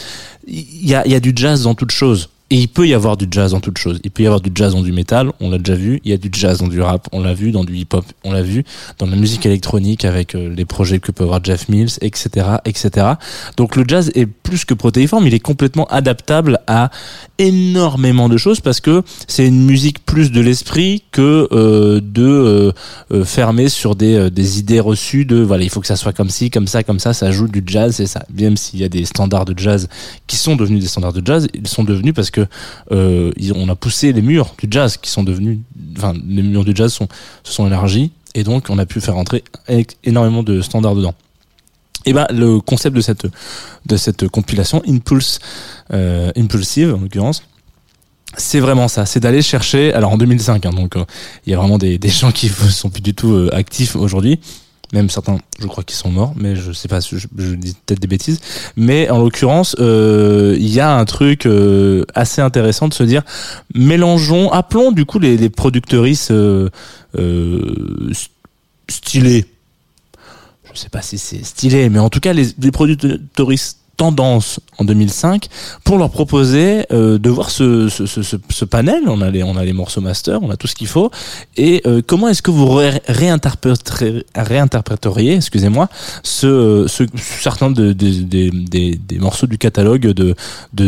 Il 0.46 0.86
y 0.88 0.94
a 0.94 1.04
y 1.08 1.16
a 1.16 1.20
du 1.20 1.32
jazz 1.34 1.64
dans 1.64 1.74
toute 1.74 1.90
chose. 1.90 2.28
Et 2.52 2.56
il 2.56 2.68
peut 2.68 2.88
y 2.88 2.94
avoir 2.94 3.16
du 3.16 3.26
jazz 3.30 3.52
dans 3.52 3.60
toute 3.60 3.78
chose. 3.78 4.00
Il 4.02 4.10
peut 4.10 4.24
y 4.24 4.26
avoir 4.26 4.40
du 4.40 4.50
jazz 4.52 4.72
dans 4.72 4.82
du 4.82 4.90
métal, 4.90 5.30
on 5.38 5.50
l'a 5.50 5.58
déjà 5.58 5.76
vu. 5.76 6.00
Il 6.04 6.10
y 6.10 6.14
a 6.14 6.16
du 6.16 6.30
jazz 6.32 6.58
dans 6.58 6.66
du 6.66 6.80
rap, 6.80 7.08
on 7.12 7.20
l'a 7.20 7.32
vu. 7.32 7.52
Dans 7.52 7.62
du 7.62 7.76
hip-hop, 7.76 8.04
on 8.24 8.32
l'a 8.32 8.42
vu. 8.42 8.64
Dans 8.98 9.06
la 9.06 9.14
musique 9.14 9.46
électronique 9.46 10.04
avec 10.04 10.34
euh, 10.34 10.52
les 10.52 10.64
projets 10.64 10.98
que 10.98 11.12
peut 11.12 11.22
avoir 11.22 11.44
Jeff 11.44 11.68
Mills, 11.68 11.92
etc., 12.00 12.46
etc. 12.64 13.06
Donc 13.56 13.76
le 13.76 13.84
jazz 13.86 14.10
est 14.16 14.26
plus 14.26 14.64
que 14.64 14.74
protéiforme, 14.74 15.28
il 15.28 15.34
est 15.34 15.38
complètement 15.38 15.86
adaptable 15.86 16.58
à 16.66 16.90
énormément 17.38 18.28
de 18.28 18.36
choses 18.36 18.60
parce 18.60 18.80
que 18.80 19.02
c'est 19.28 19.46
une 19.46 19.64
musique 19.64 20.04
plus 20.04 20.32
de 20.32 20.40
l'esprit 20.40 21.04
que 21.12 21.48
euh, 21.52 22.00
de 22.02 22.72
euh, 23.12 23.24
fermer 23.24 23.68
sur 23.68 23.94
des, 23.94 24.28
des 24.28 24.58
idées 24.58 24.80
reçues 24.80 25.24
de 25.24 25.36
voilà 25.36 25.62
il 25.62 25.70
faut 25.70 25.80
que 25.80 25.86
ça 25.86 25.96
soit 25.96 26.12
comme 26.12 26.30
ci, 26.30 26.50
comme 26.50 26.66
ça, 26.66 26.82
comme 26.82 26.98
ça. 26.98 27.12
Ça 27.12 27.30
joue 27.30 27.46
du 27.46 27.62
jazz, 27.64 27.94
c'est 27.94 28.06
ça. 28.06 28.24
Même 28.36 28.56
s'il 28.56 28.80
y 28.80 28.84
a 28.84 28.88
des 28.88 29.04
standards 29.04 29.44
de 29.44 29.56
jazz 29.56 29.88
qui 30.26 30.36
sont 30.36 30.56
devenus 30.56 30.82
des 30.82 30.88
standards 30.88 31.12
de 31.12 31.24
jazz, 31.24 31.46
ils 31.54 31.68
sont 31.68 31.84
devenus 31.84 32.12
parce 32.12 32.30
que 32.30 32.39
euh, 32.92 33.32
on 33.54 33.68
a 33.68 33.74
poussé 33.74 34.12
les 34.12 34.22
murs 34.22 34.54
du 34.58 34.68
jazz 34.70 34.96
qui 34.96 35.10
sont 35.10 35.22
devenus, 35.22 35.58
enfin 35.96 36.14
les 36.26 36.42
murs 36.42 36.64
du 36.64 36.72
jazz 36.74 36.92
sont, 36.92 37.08
se 37.42 37.52
sont 37.52 37.66
élargis 37.66 38.12
et 38.34 38.44
donc 38.44 38.66
on 38.68 38.78
a 38.78 38.86
pu 38.86 39.00
faire 39.00 39.16
entrer 39.16 39.44
énormément 40.04 40.42
de 40.42 40.60
standards 40.60 40.94
dedans. 40.94 41.14
Et 42.06 42.12
ben 42.14 42.26
le 42.30 42.60
concept 42.60 42.96
de 42.96 43.02
cette 43.02 43.26
de 43.86 43.96
cette 43.96 44.28
compilation 44.28 44.82
Impulse 44.86 45.38
euh, 45.92 46.32
Impulsive 46.36 46.94
en 46.94 47.00
l'occurrence 47.00 47.42
c'est 48.36 48.60
vraiment 48.60 48.86
ça, 48.86 49.06
c'est 49.06 49.18
d'aller 49.18 49.42
chercher. 49.42 49.92
Alors 49.92 50.12
en 50.12 50.16
2005, 50.16 50.64
hein, 50.64 50.70
donc 50.70 50.94
euh, 50.94 51.04
il 51.46 51.50
y 51.50 51.54
a 51.54 51.58
vraiment 51.58 51.78
des, 51.78 51.98
des 51.98 52.08
gens 52.08 52.30
qui 52.30 52.48
sont 52.70 52.88
plus 52.88 53.02
du 53.02 53.12
tout 53.12 53.48
actifs 53.52 53.96
aujourd'hui. 53.96 54.38
Même 54.92 55.08
certains, 55.08 55.38
je 55.60 55.66
crois 55.68 55.84
qu'ils 55.84 55.96
sont 55.96 56.10
morts, 56.10 56.34
mais 56.36 56.56
je 56.56 56.72
sais 56.72 56.88
pas, 56.88 56.98
je, 56.98 57.16
je 57.16 57.54
dis 57.54 57.76
peut-être 57.86 58.00
des 58.00 58.08
bêtises. 58.08 58.40
Mais 58.76 59.08
en 59.08 59.20
l'occurrence, 59.20 59.76
euh, 59.78 60.56
il 60.58 60.68
y 60.68 60.80
a 60.80 60.92
un 60.96 61.04
truc 61.04 61.46
euh, 61.46 62.04
assez 62.16 62.40
intéressant 62.40 62.88
de 62.88 62.94
se 62.94 63.04
dire, 63.04 63.22
mélangeons, 63.72 64.50
appelons 64.50 64.90
du 64.90 65.04
coup 65.04 65.20
les, 65.20 65.36
les 65.36 65.48
productrices 65.48 66.32
euh, 66.32 66.68
st- 67.14 68.30
stylées. 68.88 69.46
Je 70.72 70.78
sais 70.78 70.88
pas 70.88 71.02
si 71.02 71.18
c'est 71.18 71.44
stylé, 71.44 71.88
mais 71.88 71.98
en 71.98 72.10
tout 72.10 72.20
cas 72.20 72.32
les, 72.32 72.48
les 72.58 72.70
productrices 72.72 73.76
tendance 74.00 74.60
en 74.78 74.84
2005 74.84 75.48
pour 75.84 75.98
leur 75.98 76.08
proposer 76.10 76.86
euh, 76.90 77.18
de 77.18 77.28
voir 77.28 77.50
ce, 77.50 77.86
panel. 78.64 79.02
On 79.06 79.20
a 79.20 79.30
les, 79.30 79.72
morceaux 79.74 80.00
master, 80.00 80.42
on 80.42 80.48
a 80.50 80.56
tout 80.56 80.66
ce 80.66 80.74
qu'il 80.74 80.86
faut. 80.86 81.10
Et 81.58 81.82
euh, 81.86 82.00
comment 82.06 82.28
est-ce 82.28 82.40
que 82.40 82.50
vous 82.50 82.66
ré- 82.70 83.02
réinterpréteriez, 83.06 85.34
excusez-moi, 85.34 85.90
ce, 86.22 86.86
ce 86.88 87.04
certains 87.18 87.70
de, 87.70 87.92
de- 87.92 88.24
des- 88.24 88.50
morceaux 89.18 89.46
du 89.46 89.58
catalogue 89.58 90.06
de, 90.06 90.34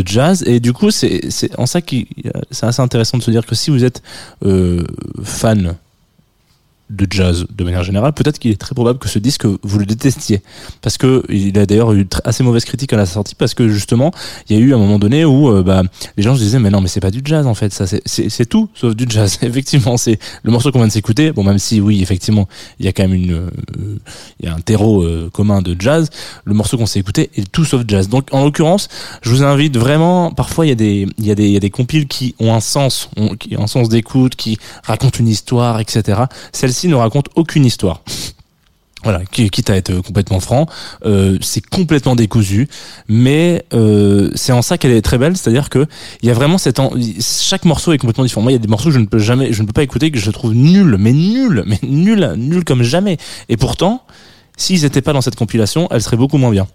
jazz? 0.03 0.43
Et 0.47 0.59
du 0.59 0.73
coup, 0.73 0.89
c'est 0.89 1.21
en 1.59 1.67
ça 1.67 1.81
qui 1.81 2.07
c'est 2.49 2.65
assez 2.65 2.81
intéressant 2.81 3.19
de 3.19 3.23
se 3.23 3.29
dire 3.29 3.45
que 3.45 3.53
si 3.53 3.69
vous 3.69 3.83
êtes 3.83 4.01
euh, 4.43 4.83
fan 5.23 5.75
de 6.89 7.07
jazz 7.09 7.45
de 7.49 7.63
manière 7.63 7.83
générale, 7.83 8.13
peut-être 8.13 8.39
qu'il 8.39 8.51
est 8.51 8.59
très 8.59 8.75
probable 8.75 8.99
que 8.99 9.07
ce 9.09 9.17
disque 9.17 9.45
vous 9.45 9.79
le 9.79 9.85
détestiez. 9.85 10.41
Parce 10.81 10.97
que 10.97 11.23
il 11.29 11.57
a 11.57 11.65
d'ailleurs 11.65 11.93
eu 11.93 12.07
assez 12.23 12.43
mauvaise 12.43 12.65
critique 12.65 12.93
à 12.93 12.97
la 12.97 13.05
sortie 13.05 13.35
parce 13.35 13.53
que 13.53 13.67
justement 13.69 14.11
il 14.49 14.57
y 14.57 14.59
a 14.59 14.61
eu 14.61 14.73
un 14.73 14.77
moment 14.77 14.99
donné 14.99 15.25
où 15.25 15.49
euh, 15.49 15.63
bah, 15.63 15.83
les 16.17 16.23
gens 16.23 16.35
se 16.35 16.41
disaient 16.41 16.59
mais 16.59 16.69
non 16.69 16.81
mais 16.81 16.87
c'est 16.87 16.99
pas 16.99 17.09
du 17.11 17.21
jazz 17.23 17.47
en 17.47 17.53
fait. 17.55 17.73
Ça 17.73 17.85
c'est- 17.87 18.45
tout 18.49 18.69
sauf 18.75 18.95
du 18.95 19.05
jazz. 19.07 19.39
Effectivement 19.41 19.97
c'est 19.97 20.19
le 20.43 20.51
morceau 20.51 20.71
qu'on 20.71 20.79
vient 20.79 20.87
de 20.87 20.91
s'écouter. 20.93 21.31
Bon 21.31 21.43
même 21.43 21.57
si 21.57 21.79
oui 21.79 22.01
effectivement 22.01 22.47
il 22.79 22.85
y 22.85 22.89
a 22.89 22.91
quand 22.91 23.03
même 23.03 23.13
une 23.13 23.31
euh, 23.33 23.49
il 24.39 24.45
y 24.45 24.49
a 24.49 24.53
un 24.53 24.59
terreau 24.59 25.03
euh, 25.03 25.29
commun 25.31 25.61
de 25.61 25.75
jazz. 25.79 26.09
Le 26.43 26.53
morceau 26.53 26.77
qu'on 26.77 26.85
s'est 26.85 26.99
écouté 26.99 27.31
est 27.35 27.49
tout 27.51 27.65
sauf 27.65 27.83
jazz. 27.87 28.09
Donc 28.09 28.27
en 28.31 28.43
l'occurrence 28.43 28.89
je 29.21 29.29
vous 29.29 29.43
invite 29.43 29.77
vraiment 29.77 30.31
parfois 30.31 30.65
il 30.65 30.69
y 30.69 30.73
a 30.73 30.75
des 30.75 31.07
y 31.17 31.31
a 31.31 31.35
des 31.35 31.49
y 31.49 31.57
a 31.57 31.61
des 31.61 31.69
compiles 31.69 32.07
qui 32.07 32.35
ont 32.39 32.53
un 32.53 32.59
sens 32.59 33.09
qui 33.39 33.55
ont 33.57 33.63
un 33.63 33.67
sens 33.67 33.89
d'écoute 33.89 34.35
qui 34.35 34.57
racontent 34.83 35.17
une 35.19 35.27
histoire 35.29 35.79
etc 35.79 36.23
ne 36.89 36.95
raconte 36.95 37.27
aucune 37.35 37.65
histoire 37.65 38.01
voilà, 39.03 39.25
qui- 39.25 39.49
quitte 39.49 39.69
à 39.69 39.75
être 39.75 39.99
complètement 39.99 40.39
franc, 40.39 40.65
euh, 41.05 41.37
c'est 41.41 41.65
complètement 41.65 42.15
décousu, 42.15 42.67
mais 43.07 43.65
euh, 43.73 44.31
c'est 44.35 44.53
en 44.53 44.61
ça 44.61 44.77
qu'elle 44.77 44.91
est 44.91 45.01
très 45.01 45.17
belle, 45.17 45.35
c'est-à-dire 45.35 45.69
que 45.69 45.85
il 46.21 46.29
y 46.29 46.31
a 46.31 46.33
vraiment 46.33 46.57
cette, 46.57 46.79
chaque 47.19 47.65
morceau 47.65 47.91
est 47.91 47.97
complètement 47.97 48.23
différent. 48.23 48.41
Moi, 48.43 48.53
il 48.53 48.55
y 48.55 48.57
a 48.57 48.61
des 48.61 48.67
morceaux 48.67 48.89
que 48.89 48.95
je 48.95 48.99
ne 48.99 49.05
peux 49.05 49.19
jamais, 49.19 49.51
je 49.51 49.61
ne 49.61 49.67
peux 49.67 49.73
pas 49.73 49.83
écouter 49.83 50.09
que 50.09 50.19
je 50.19 50.31
trouve 50.31 50.53
nuls, 50.53 50.95
mais 50.97 51.11
nuls, 51.11 51.63
mais 51.65 51.79
nuls, 51.83 52.33
nuls 52.37 52.63
comme 52.63 52.83
jamais. 52.83 53.17
Et 53.49 53.57
pourtant, 53.57 54.03
s'ils 54.57 54.83
n'étaient 54.83 55.01
pas 55.01 55.13
dans 55.13 55.21
cette 55.21 55.35
compilation, 55.35 55.87
elle 55.91 56.01
serait 56.01 56.17
beaucoup 56.17 56.37
moins 56.37 56.51
bien, 56.51 56.67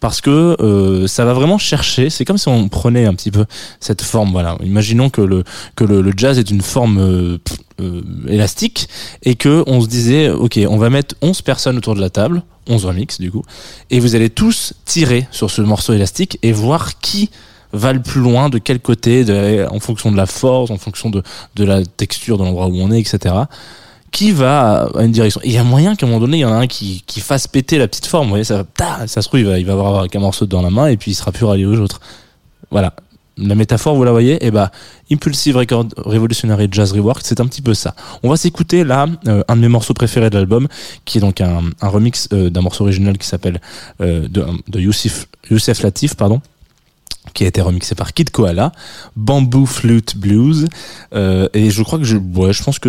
parce 0.00 0.20
que 0.20 0.56
euh, 0.60 1.06
ça 1.06 1.24
va 1.24 1.32
vraiment 1.34 1.58
chercher. 1.58 2.08
C'est 2.10 2.24
comme 2.24 2.38
si 2.38 2.48
on 2.48 2.68
prenait 2.68 3.06
un 3.06 3.14
petit 3.14 3.30
peu 3.30 3.44
cette 3.80 4.02
forme. 4.02 4.30
Voilà, 4.32 4.56
imaginons 4.62 5.10
que 5.10 5.20
le 5.20 5.44
que 5.74 5.84
le, 5.84 6.00
le 6.00 6.12
jazz 6.16 6.38
est 6.38 6.50
une 6.50 6.62
forme 6.62 6.98
euh, 6.98 7.38
euh, 7.80 8.00
élastique 8.28 8.88
et 9.22 9.34
que 9.34 9.62
on 9.66 9.80
se 9.82 9.86
disait 9.86 10.30
ok 10.30 10.58
on 10.68 10.78
va 10.78 10.88
mettre 10.90 11.14
11 11.20 11.42
personnes 11.42 11.76
autour 11.76 11.94
de 11.94 12.00
la 12.00 12.08
table 12.08 12.42
11 12.68 12.86
remix 12.86 13.20
du 13.20 13.30
coup 13.30 13.42
et 13.90 14.00
vous 14.00 14.14
allez 14.14 14.30
tous 14.30 14.72
tirer 14.86 15.28
sur 15.30 15.50
ce 15.50 15.60
morceau 15.60 15.92
élastique 15.92 16.38
et 16.42 16.52
voir 16.52 16.98
qui 17.00 17.28
va 17.74 17.92
le 17.92 18.00
plus 18.00 18.22
loin 18.22 18.48
de 18.48 18.56
quel 18.56 18.80
côté 18.80 19.24
de- 19.24 19.66
en 19.70 19.78
fonction 19.78 20.10
de 20.10 20.16
la 20.16 20.24
force 20.24 20.70
en 20.70 20.78
fonction 20.78 21.10
de, 21.10 21.22
de 21.54 21.64
la 21.64 21.84
texture 21.84 22.38
de 22.38 22.44
l'endroit 22.44 22.68
où 22.68 22.76
on 22.80 22.90
est 22.90 22.98
etc 23.00 23.34
qui 24.10 24.32
va 24.32 24.88
à 24.94 25.02
une 25.02 25.12
direction. 25.12 25.40
Et 25.42 25.48
il 25.48 25.52
y 25.52 25.58
a 25.58 25.64
moyen 25.64 25.96
qu'à 25.96 26.06
un 26.06 26.08
moment 26.08 26.20
donné 26.20 26.38
il 26.38 26.40
y 26.40 26.44
en 26.44 26.52
a 26.52 26.56
un 26.56 26.66
qui, 26.66 27.02
qui 27.06 27.20
fasse 27.20 27.46
péter 27.46 27.78
la 27.78 27.88
petite 27.88 28.06
forme 28.06 28.26
vous 28.26 28.30
voyez 28.30 28.44
ça, 28.44 28.64
ta, 28.64 29.06
ça 29.06 29.22
se 29.22 29.28
trouve 29.28 29.40
il 29.40 29.46
va, 29.46 29.58
il 29.58 29.66
va 29.66 29.72
avoir 29.72 30.08
qu'un 30.08 30.20
morceau 30.20 30.46
dans 30.46 30.62
la 30.62 30.70
main 30.70 30.86
et 30.88 30.96
puis 30.96 31.12
il 31.12 31.14
sera 31.14 31.32
plus 31.32 31.44
rallié 31.44 31.66
aux 31.66 31.78
autres. 31.78 32.00
Voilà. 32.70 32.94
La 33.38 33.54
métaphore, 33.54 33.94
vous 33.94 34.04
la 34.04 34.12
voyez 34.12 34.38
Eh 34.40 34.50
ben, 34.50 34.70
Impulsive 35.12 35.56
Record 35.56 35.88
Revolutionary 35.98 36.68
Jazz 36.70 36.92
Rework, 36.92 37.20
c'est 37.22 37.38
un 37.38 37.46
petit 37.46 37.60
peu 37.60 37.74
ça. 37.74 37.94
On 38.22 38.30
va 38.30 38.38
s'écouter 38.38 38.82
là 38.82 39.06
euh, 39.28 39.42
un 39.48 39.56
de 39.56 39.60
mes 39.60 39.68
morceaux 39.68 39.92
préférés 39.92 40.30
de 40.30 40.36
l'album, 40.36 40.68
qui 41.04 41.18
est 41.18 41.20
donc 41.20 41.42
un, 41.42 41.60
un 41.82 41.88
remix 41.88 42.28
euh, 42.32 42.48
d'un 42.48 42.62
morceau 42.62 42.84
original 42.84 43.18
qui 43.18 43.26
s'appelle 43.26 43.60
euh, 44.00 44.26
de, 44.26 44.42
de 44.68 44.80
Youssef, 44.80 45.26
Youssef 45.50 45.82
Latif, 45.82 46.14
pardon 46.14 46.40
qui 47.34 47.44
a 47.44 47.48
été 47.48 47.60
remixé 47.60 47.94
par 47.96 48.14
Kid 48.14 48.30
Koala, 48.30 48.72
Bamboo 49.16 49.66
Flute 49.66 50.16
Blues, 50.16 50.68
et 51.12 51.70
je 51.70 51.82
crois 51.82 51.98
que 51.98 52.04
je, 52.04 52.16
ouais, 52.16 52.52
je 52.52 52.62
pense 52.62 52.78
que 52.78 52.88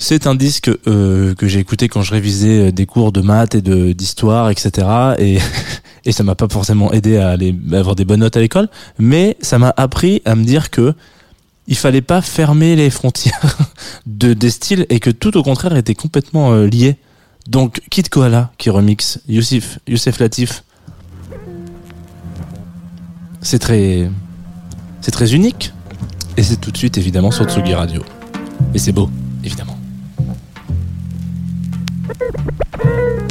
c'est- 0.00 0.26
un 0.26 0.34
disque 0.34 0.70
euh, 0.86 1.34
que 1.34 1.46
j'ai 1.46 1.60
écouté 1.60 1.88
quand 1.88 2.02
je 2.02 2.10
révisais 2.12 2.68
euh, 2.68 2.72
des 2.72 2.86
cours 2.86 3.12
de 3.12 3.20
maths 3.20 3.54
et 3.54 3.62
d'histoire, 3.94 4.50
etc. 4.50 4.86
Et, 6.06 6.12
ça 6.12 6.24
m'a 6.24 6.34
pas 6.34 6.48
forcément 6.50 6.90
aidé 6.92 7.18
à 7.18 7.36
avoir 7.78 7.94
des 7.94 8.04
bonnes 8.06 8.20
notes 8.20 8.36
à 8.36 8.40
l'école, 8.40 8.68
mais 8.98 9.36
ça 9.42 9.58
m'a 9.58 9.72
appris 9.76 10.22
à 10.24 10.34
me 10.34 10.44
dire 10.44 10.70
que 10.70 10.94
il 11.68 11.76
fallait 11.76 12.00
pas 12.00 12.22
fermer 12.22 12.74
les 12.74 12.88
frontières 12.90 13.58
de 14.06 14.32
des 14.32 14.50
styles 14.50 14.86
et 14.88 14.98
que 14.98 15.10
tout 15.10 15.36
au 15.36 15.42
contraire 15.42 15.76
était 15.76 15.94
complètement 15.94 16.52
euh, 16.52 16.66
lié. 16.66 16.96
Donc 17.48 17.80
Kid 17.90 18.08
Koala 18.08 18.50
qui 18.58 18.70
remixe 18.70 19.20
Youssef 19.28 19.78
Youssef 19.86 20.18
Latif, 20.18 20.64
c'est 23.42 23.58
très 23.58 24.10
c'est 25.00 25.10
très 25.10 25.34
unique 25.34 25.72
et 26.36 26.42
c'est 26.42 26.60
tout 26.60 26.70
de 26.70 26.76
suite 26.76 26.96
évidemment 26.98 27.30
sur 27.30 27.44
Tsugi 27.44 27.74
Radio. 27.74 28.02
Et 28.74 28.78
c'est 28.78 28.92
beau, 28.92 29.10
évidemment. 29.44 29.69
Thank 32.20 33.20
you. 33.22 33.29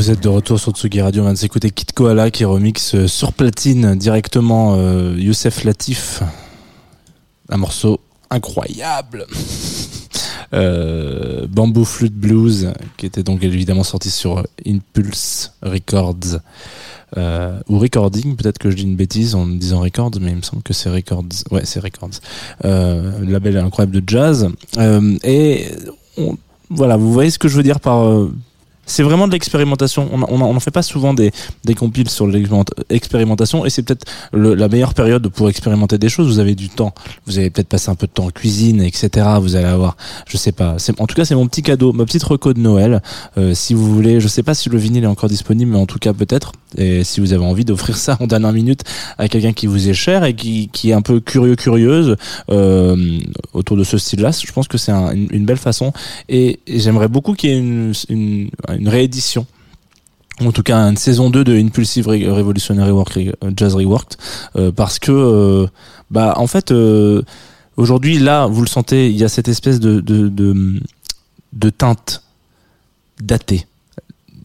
Vous 0.00 0.10
êtes 0.10 0.22
de 0.22 0.30
retour 0.30 0.58
sur 0.58 0.72
Tsugi 0.72 1.02
Radio, 1.02 1.20
on 1.20 1.24
vient 1.26 1.34
de 1.34 1.38
s'écouter 1.38 1.70
Kid 1.70 1.92
Koala 1.92 2.30
qui 2.30 2.46
remixe 2.46 2.94
euh, 2.94 3.06
sur 3.06 3.34
platine 3.34 3.96
directement 3.96 4.76
euh, 4.78 5.14
Youssef 5.18 5.62
Latif. 5.62 6.22
Un 7.50 7.58
morceau 7.58 8.00
incroyable. 8.30 9.26
Euh, 10.52 11.46
Bamboo 11.48 11.84
Flute 11.84 12.16
Blues, 12.16 12.72
qui 12.96 13.06
était 13.06 13.22
donc 13.22 13.44
évidemment 13.44 13.84
sorti 13.84 14.10
sur 14.10 14.42
Impulse 14.66 15.52
Records. 15.62 16.40
Ou 17.16 17.78
Recording, 17.78 18.34
peut-être 18.34 18.58
que 18.58 18.68
je 18.68 18.74
dis 18.74 18.82
une 18.82 18.96
bêtise 18.96 19.36
en 19.36 19.46
disant 19.46 19.78
Records, 19.78 20.10
mais 20.20 20.32
il 20.32 20.38
me 20.38 20.42
semble 20.42 20.64
que 20.64 20.72
c'est 20.72 20.90
Records. 20.90 21.28
Ouais, 21.52 21.64
c'est 21.64 21.78
Records. 21.78 22.18
Label 22.64 23.58
incroyable 23.58 24.00
de 24.00 24.02
jazz. 24.04 24.48
Et 25.22 25.68
voilà, 26.68 26.96
vous 26.96 27.12
voyez 27.12 27.30
ce 27.30 27.38
que 27.38 27.46
je 27.46 27.56
veux 27.56 27.62
dire 27.62 27.78
par 27.78 28.28
c'est 28.90 29.02
vraiment 29.02 29.26
de 29.26 29.32
l'expérimentation. 29.32 30.08
On 30.12 30.22
on 30.22 30.40
on 30.42 30.52
n'en 30.54 30.60
fait 30.60 30.70
pas 30.70 30.82
souvent 30.82 31.14
des, 31.14 31.30
des 31.64 31.74
compiles 31.74 32.08
sur 32.10 32.26
l'expérimentation 32.26 33.64
et 33.64 33.70
c'est 33.70 33.82
peut-être 33.82 34.04
la 34.32 34.68
meilleure 34.68 34.94
période 34.94 35.28
pour 35.28 35.48
expérimenter 35.48 35.98
des 35.98 36.08
choses. 36.08 36.26
Vous 36.28 36.38
avez 36.38 36.54
du 36.54 36.68
temps. 36.68 36.92
Vous 37.26 37.38
allez 37.38 37.50
peut-être 37.50 37.68
passer 37.68 37.90
un 37.90 37.94
peu 37.94 38.06
de 38.06 38.12
temps 38.12 38.26
en 38.26 38.30
cuisine, 38.30 38.82
etc. 38.82 39.26
Vous 39.40 39.56
allez 39.56 39.66
avoir, 39.66 39.96
je 40.28 40.36
sais 40.36 40.52
pas. 40.52 40.76
En 40.98 41.06
tout 41.06 41.14
cas, 41.14 41.24
c'est 41.24 41.34
mon 41.34 41.46
petit 41.46 41.62
cadeau, 41.62 41.92
ma 41.92 42.04
petite 42.04 42.22
reco 42.24 42.52
de 42.52 42.60
Noël. 42.60 43.02
Euh, 43.38 43.54
si 43.54 43.74
vous 43.74 43.92
voulez, 43.94 44.20
je 44.20 44.28
sais 44.28 44.42
pas 44.42 44.54
si 44.54 44.68
le 44.68 44.78
vinyle 44.78 45.04
est 45.04 45.08
encore 45.08 45.28
disponible, 45.28 45.72
mais 45.72 45.78
en 45.78 45.86
tout 45.86 45.98
cas 45.98 46.12
peut-être. 46.12 46.52
Et 46.76 47.02
si 47.04 47.20
vous 47.20 47.32
avez 47.32 47.44
envie 47.44 47.64
d'offrir 47.64 47.96
ça 47.96 48.16
en 48.20 48.26
dernière 48.26 48.52
minute 48.52 48.82
à 49.18 49.28
quelqu'un 49.28 49.52
qui 49.52 49.66
vous 49.66 49.88
est 49.88 49.94
cher 49.94 50.24
et 50.24 50.34
qui, 50.34 50.68
qui 50.72 50.90
est 50.90 50.92
un 50.94 51.02
peu 51.02 51.20
curieux, 51.20 51.56
curieuse 51.56 52.16
euh, 52.50 53.18
autour 53.52 53.76
de 53.76 53.84
ce 53.84 53.98
style-là, 53.98 54.30
je 54.32 54.52
pense 54.52 54.68
que 54.68 54.78
c'est 54.78 54.92
un- 54.92 55.12
une, 55.12 55.28
une 55.30 55.44
belle 55.44 55.56
façon. 55.56 55.92
Et, 56.28 56.60
j'aimerais 56.68 57.08
beaucoup 57.08 57.34
qu'il 57.34 57.50
y 57.50 57.52
ait 57.54 57.58
une, 57.58 57.92
une 58.08 58.50
réédition. 58.88 59.46
ou 60.40 60.46
En 60.48 60.52
tout 60.52 60.62
cas, 60.62 60.78
une 60.88 60.96
saison 60.96 61.30
2 61.30 61.44
de 61.44 61.54
Impulsive 61.56 62.06
Re- 62.08 62.28
Revolutionary 62.30 62.90
Work, 62.92 63.16
euh, 63.16 63.32
Jazz 63.56 63.74
Reworked, 63.74 64.16
euh, 64.56 64.72
parce 64.72 64.98
que, 64.98 65.12
euh, 65.12 65.66
bah, 66.10 66.34
en 66.36 66.46
fait, 66.46 66.72
aujourd'hui, 67.76 68.18
là, 68.18 68.46
vous 68.46 68.62
le 68.62 68.68
sentez, 68.68 69.10
il 69.10 69.16
y 69.16 69.24
a 69.24 69.28
cette 69.28 69.48
espèce 69.48 69.80
de, 69.80 70.00
de 70.00 71.70
teinte 71.70 72.22
datée. 73.20 73.66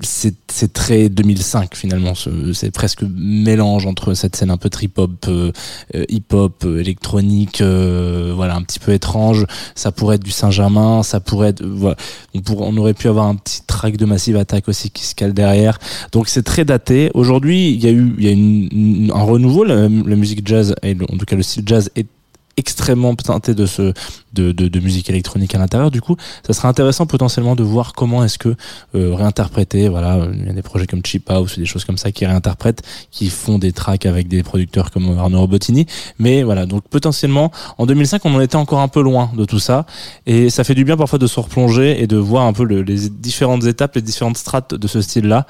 C'est 0.01 0.73
très 0.73 1.09
2005 1.09 1.75
finalement. 1.75 2.15
ce- 2.15 2.53
C'est 2.53 2.71
presque 2.71 3.03
mélange 3.03 3.85
entre 3.85 4.13
cette 4.13 4.35
scène 4.35 4.49
un 4.51 4.57
peu 4.57 4.69
trip-hop, 4.69 5.25
euh, 5.27 5.51
euh, 5.95 6.03
hip-hop, 6.09 6.63
euh, 6.65 6.79
électronique, 6.79 7.61
euh, 7.61 8.31
voilà, 8.35 8.55
un 8.55 8.61
petit 8.61 8.79
peu 8.79 8.93
étrange. 8.93 9.45
Ça 9.75 9.91
pourrait 9.91 10.15
être 10.17 10.23
du 10.23 10.31
Saint-Germain, 10.31 11.03
ça 11.03 11.19
pourrait 11.19 11.49
être, 11.49 11.63
voilà, 11.65 11.95
on, 12.33 12.41
pourrait, 12.41 12.65
on 12.69 12.77
aurait 12.77 12.93
pu 12.93 13.07
avoir 13.07 13.27
un 13.27 13.35
petit 13.35 13.61
track 13.65 13.97
de 13.97 14.05
Massive 14.05 14.37
Attack 14.37 14.67
aussi 14.67 14.89
qui 14.91 15.03
se 15.05 15.15
cale 15.15 15.33
derrière. 15.33 15.79
Donc 16.11 16.27
c'est 16.27 16.43
très 16.43 16.65
daté. 16.65 17.11
Aujourd'hui, 17.13 17.71
il 17.71 17.83
y 17.83 17.87
a 17.87 17.91
eu, 17.91 18.13
il 18.17 18.23
y 18.23 18.27
a 18.27 18.31
une, 18.31 18.67
une- 18.71 19.11
un 19.13 19.23
renouveau. 19.23 19.63
La, 19.63 19.75
la 19.83 20.15
musique 20.15 20.47
jazz, 20.47 20.75
en 20.83 21.17
tout 21.17 21.25
cas 21.25 21.35
le 21.35 21.43
style 21.43 21.63
jazz 21.65 21.89
est 21.95 22.07
extrêmement 22.57 23.15
teinté 23.15 23.53
de 23.53 23.65
ce 23.65 23.93
de, 24.33 24.51
de, 24.51 24.67
de 24.67 24.79
musique 24.81 25.09
électronique 25.09 25.55
à 25.55 25.57
l'intérieur. 25.59 25.91
Du 25.91 26.01
coup 26.01 26.15
ça 26.45 26.53
serait 26.53 26.67
intéressant 26.67 27.05
potentiellement 27.05 27.55
de 27.55 27.63
voir 27.63 27.93
comment 27.93 28.23
est-ce 28.23 28.37
que 28.37 28.55
euh, 28.95 29.13
réinterpréter 29.15 29.87
voilà 29.89 30.27
il 30.33 30.45
y 30.45 30.49
a 30.49 30.53
des 30.53 30.61
projets 30.61 30.87
comme 30.87 31.01
Cheap 31.05 31.29
House 31.29 31.55
ou 31.55 31.59
des 31.61 31.65
choses 31.65 31.85
comme 31.85 31.97
ça 31.97 32.11
qui 32.11 32.25
réinterprètent 32.25 32.81
qui 33.11 33.29
font 33.29 33.57
des 33.59 33.71
tracks 33.71 34.05
avec 34.05 34.27
des 34.27 34.43
producteurs 34.43 34.91
comme 34.91 35.17
Arnaud 35.17 35.39
Robotini 35.41 35.85
mais 36.19 36.43
voilà 36.43 36.65
donc 36.65 36.83
potentiellement 36.89 37.51
en 37.77 37.85
2005 37.85 38.25
on 38.25 38.35
en 38.35 38.41
était 38.41 38.55
encore 38.57 38.79
un 38.79 38.87
peu 38.87 39.01
loin 39.01 39.31
de 39.37 39.45
tout 39.45 39.59
ça. 39.59 39.85
Et 40.25 40.49
ça 40.49 40.63
fait 40.63 40.75
du 40.75 40.83
bien 40.85 40.97
parfois 40.97 41.19
de 41.19 41.27
se 41.27 41.39
replonger 41.39 42.01
et 42.01 42.07
de 42.07 42.17
voir 42.17 42.45
un 42.45 42.53
peu 42.53 42.63
le- 42.63 42.81
les 42.81 43.09
différentes 43.09 43.65
étapes 43.65 43.95
les 43.95 44.01
différentes 44.01 44.37
strates 44.37 44.73
de 44.75 44.87
ce 44.87 45.01
style 45.01 45.27
là 45.27 45.45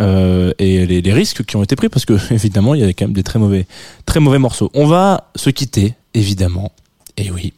euh, 0.00 0.52
et 0.58 0.86
les, 0.86 1.02
les 1.02 1.12
risques 1.12 1.44
qui 1.44 1.56
ont 1.56 1.62
été 1.62 1.76
pris 1.76 1.88
parce 1.88 2.04
que 2.04 2.14
évidemment 2.32 2.74
il 2.74 2.80
y 2.80 2.84
a 2.84 2.88
quand 2.92 3.04
même 3.06 3.12
des 3.12 3.22
très 3.22 3.38
mauvais 3.38 3.66
très 4.06 4.20
mauvais 4.20 4.38
morceaux. 4.38 4.70
On 4.74 4.86
va 4.86 5.30
se 5.36 5.50
quitter 5.50 5.94
évidemment 6.14 6.72
et 7.16 7.30
oui 7.30 7.52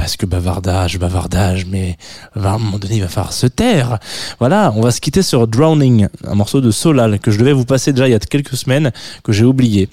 parce 0.00 0.16
que 0.16 0.24
bavardage, 0.24 0.98
bavardage, 0.98 1.66
mais 1.66 1.98
à 2.34 2.54
un 2.54 2.58
moment 2.58 2.78
donné, 2.78 2.94
il 2.96 3.02
va 3.02 3.08
falloir 3.08 3.34
se 3.34 3.46
taire. 3.46 3.98
Voilà, 4.38 4.72
on 4.74 4.80
va 4.80 4.92
se 4.92 5.00
quitter 5.02 5.20
sur 5.20 5.46
Drowning, 5.46 6.08
un 6.24 6.34
morceau 6.34 6.62
de 6.62 6.70
Solal 6.70 7.18
que 7.18 7.30
je 7.30 7.38
devais 7.38 7.52
vous 7.52 7.66
passer 7.66 7.92
déjà 7.92 8.08
il 8.08 8.12
y 8.12 8.14
a 8.14 8.18
quelques 8.18 8.56
semaines, 8.56 8.92
que 9.22 9.32
j'ai 9.32 9.44
oublié. 9.44 9.90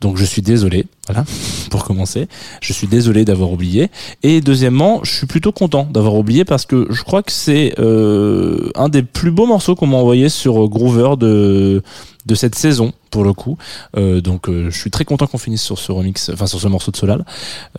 Donc 0.00 0.16
je 0.16 0.24
suis 0.24 0.42
désolé, 0.42 0.86
voilà, 1.06 1.24
pour 1.70 1.84
commencer. 1.84 2.28
Je 2.60 2.72
suis 2.72 2.86
désolé 2.86 3.24
d'avoir 3.24 3.50
oublié. 3.50 3.90
Et 4.22 4.40
deuxièmement, 4.40 5.00
je 5.02 5.12
suis 5.12 5.26
plutôt 5.26 5.52
content 5.52 5.88
d'avoir 5.90 6.14
oublié 6.14 6.44
parce 6.44 6.66
que 6.66 6.86
je 6.90 7.02
crois 7.02 7.22
que 7.22 7.32
c'est 7.32 7.74
euh, 7.78 8.70
un 8.74 8.88
des 8.88 9.02
plus 9.02 9.30
beaux 9.30 9.46
morceaux 9.46 9.74
qu'on 9.74 9.86
m'a 9.86 9.96
envoyé 9.96 10.28
sur 10.28 10.68
Groover 10.68 11.16
de 11.18 11.82
de 12.26 12.34
cette 12.34 12.54
saison 12.54 12.92
pour 13.10 13.22
le 13.22 13.32
coup 13.32 13.58
Euh, 13.96 14.20
donc 14.20 14.48
euh, 14.48 14.70
je 14.70 14.78
suis 14.78 14.90
très 14.90 15.04
content 15.04 15.26
qu'on 15.26 15.38
finisse 15.38 15.62
sur 15.62 15.78
ce 15.78 15.92
remix 15.92 16.30
enfin 16.32 16.46
sur 16.46 16.58
ce 16.58 16.68
morceau 16.68 16.90
de 16.90 16.96
Solal 16.96 17.24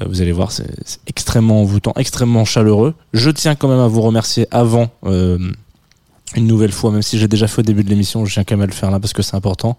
euh, 0.02 0.06
vous 0.08 0.22
allez 0.22 0.32
voir, 0.32 0.52
c'est 0.52 0.70
c'est 0.86 1.00
extrêmement 1.08 1.62
envoûtant, 1.62 1.94
extrêmement 1.98 2.46
chaleureux. 2.46 2.94
Je 3.14 3.30
tiens 3.32 3.56
quand 3.56 3.68
même 3.68 3.80
à 3.80 3.88
vous 3.88 4.02
remercier 4.02 4.48
avant. 4.52 4.90
Une 6.36 6.48
nouvelle 6.48 6.72
fois, 6.72 6.92
même 6.92 7.02
si 7.02 7.18
j'ai 7.18 7.28
déjà 7.28 7.48
fait 7.48 7.60
au 7.60 7.64
début 7.64 7.84
de 7.84 7.90
l'émission, 7.90 8.26
je 8.26 8.34
tiens 8.34 8.44
quand 8.44 8.56
même 8.56 8.64
à 8.64 8.68
le 8.68 8.74
faire 8.74 8.92
là 8.92 9.00
parce 9.00 9.14
que 9.14 9.22
c'est 9.22 9.36
important. 9.36 9.78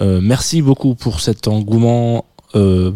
Euh, 0.00 0.20
merci 0.22 0.62
beaucoup 0.62 0.94
pour 0.94 1.20
cet 1.20 1.48
engouement 1.48 2.24
euh, 2.54 2.92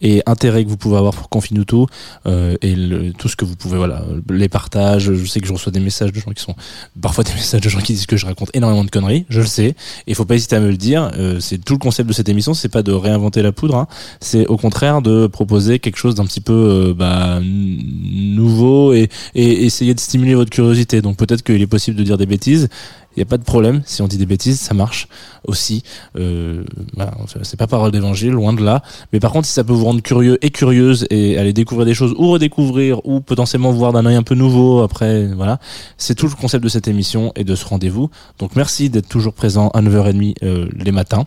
et 0.00 0.22
intérêt 0.26 0.64
que 0.64 0.68
vous 0.70 0.76
pouvez 0.76 0.96
avoir 0.96 1.14
pour 1.14 1.28
Confinuto 1.28 1.86
euh, 2.26 2.56
et 2.62 2.74
le- 2.74 3.12
tout 3.12 3.28
ce 3.28 3.36
que 3.36 3.44
vous 3.44 3.56
pouvez, 3.56 3.76
voilà, 3.76 4.04
les 4.30 4.48
partages. 4.48 5.12
Je 5.12 5.24
sais 5.26 5.40
que 5.40 5.46
je 5.46 5.52
reçois 5.52 5.72
des 5.72 5.80
messages 5.80 6.12
de 6.12 6.20
gens 6.20 6.30
qui 6.32 6.42
sont 6.42 6.54
parfois 7.00 7.24
des 7.24 7.32
messages 7.34 7.60
de 7.60 7.68
gens 7.68 7.80
qui 7.80 7.92
disent 7.92 8.06
que 8.06 8.16
je 8.16 8.26
raconte 8.26 8.50
énormément 8.54 8.84
de 8.84 8.90
conneries. 8.90 9.26
Je 9.28 9.40
le 9.40 9.46
sais, 9.46 9.74
et 10.06 10.14
faut 10.14 10.24
pas 10.24 10.34
hésiter 10.36 10.56
à 10.56 10.60
me 10.60 10.68
le 10.70 10.76
dire. 10.76 11.10
Euh, 11.16 11.38
c'est 11.40 11.58
tout 11.58 11.74
le 11.74 11.78
concept 11.78 12.08
de 12.08 12.14
cette 12.14 12.28
émission, 12.28 12.54
c'est 12.54 12.68
pas 12.68 12.82
de 12.82 12.92
réinventer 12.92 13.42
la 13.42 13.52
poudre. 13.52 13.76
hein 13.76 13.86
c'est 14.20 14.46
au 14.46 14.56
contraire 14.56 15.02
de 15.02 15.26
proposer 15.26 15.78
quelque 15.78 15.96
chose 15.96 16.14
d'un 16.14 16.24
petit 16.24 16.40
peu 16.40 16.52
euh, 16.52 16.94
bah, 16.94 17.40
nouveau 17.42 18.92
et, 18.92 19.08
et 19.34 19.64
essayer 19.64 19.94
de 19.94 20.00
stimuler 20.00 20.34
votre 20.34 20.50
curiosité. 20.50 21.02
Donc 21.02 21.16
peut-être 21.16 21.42
qu'il 21.42 21.60
est 21.60 21.66
possible 21.66 21.96
de 21.96 22.02
dire 22.02 22.18
des 22.18 22.26
bêtises. 22.26 22.68
Il 23.16 23.18
n'y 23.18 23.22
a 23.22 23.26
pas 23.26 23.38
de 23.38 23.44
problème. 23.44 23.82
Si 23.86 24.02
on 24.02 24.08
dit 24.08 24.18
des 24.18 24.26
bêtises, 24.26 24.60
ça 24.60 24.72
marche 24.72 25.08
aussi. 25.44 25.82
Euh, 26.16 26.62
voilà, 26.94 27.12
c'est 27.42 27.58
pas 27.58 27.66
parole 27.66 27.90
d'évangile, 27.90 28.30
loin 28.30 28.52
de 28.52 28.62
là. 28.62 28.82
Mais 29.12 29.18
par 29.18 29.32
contre, 29.32 29.46
si 29.46 29.52
ça 29.52 29.64
peut 29.64 29.72
vous 29.72 29.84
rendre 29.84 30.00
curieux 30.00 30.38
et 30.44 30.50
curieuse 30.50 31.06
et 31.10 31.36
aller 31.36 31.52
découvrir 31.52 31.86
des 31.86 31.94
choses 31.94 32.14
ou 32.16 32.30
redécouvrir 32.30 33.04
ou 33.04 33.20
potentiellement 33.20 33.72
voir 33.72 33.92
d'un 33.92 34.06
œil 34.06 34.14
un 34.14 34.22
peu 34.22 34.36
nouveau 34.36 34.80
après, 34.82 35.26
voilà, 35.26 35.58
c'est 35.98 36.14
tout 36.14 36.28
le 36.28 36.34
concept 36.34 36.62
de 36.62 36.68
cette 36.68 36.86
émission 36.86 37.32
et 37.34 37.42
de 37.42 37.54
ce 37.56 37.64
rendez-vous. 37.64 38.10
Donc 38.38 38.54
merci 38.54 38.90
d'être 38.90 39.08
toujours 39.08 39.34
présent 39.34 39.68
à 39.68 39.82
9h30 39.82 40.34
euh, 40.42 40.68
les 40.76 40.92
matins. 40.92 41.26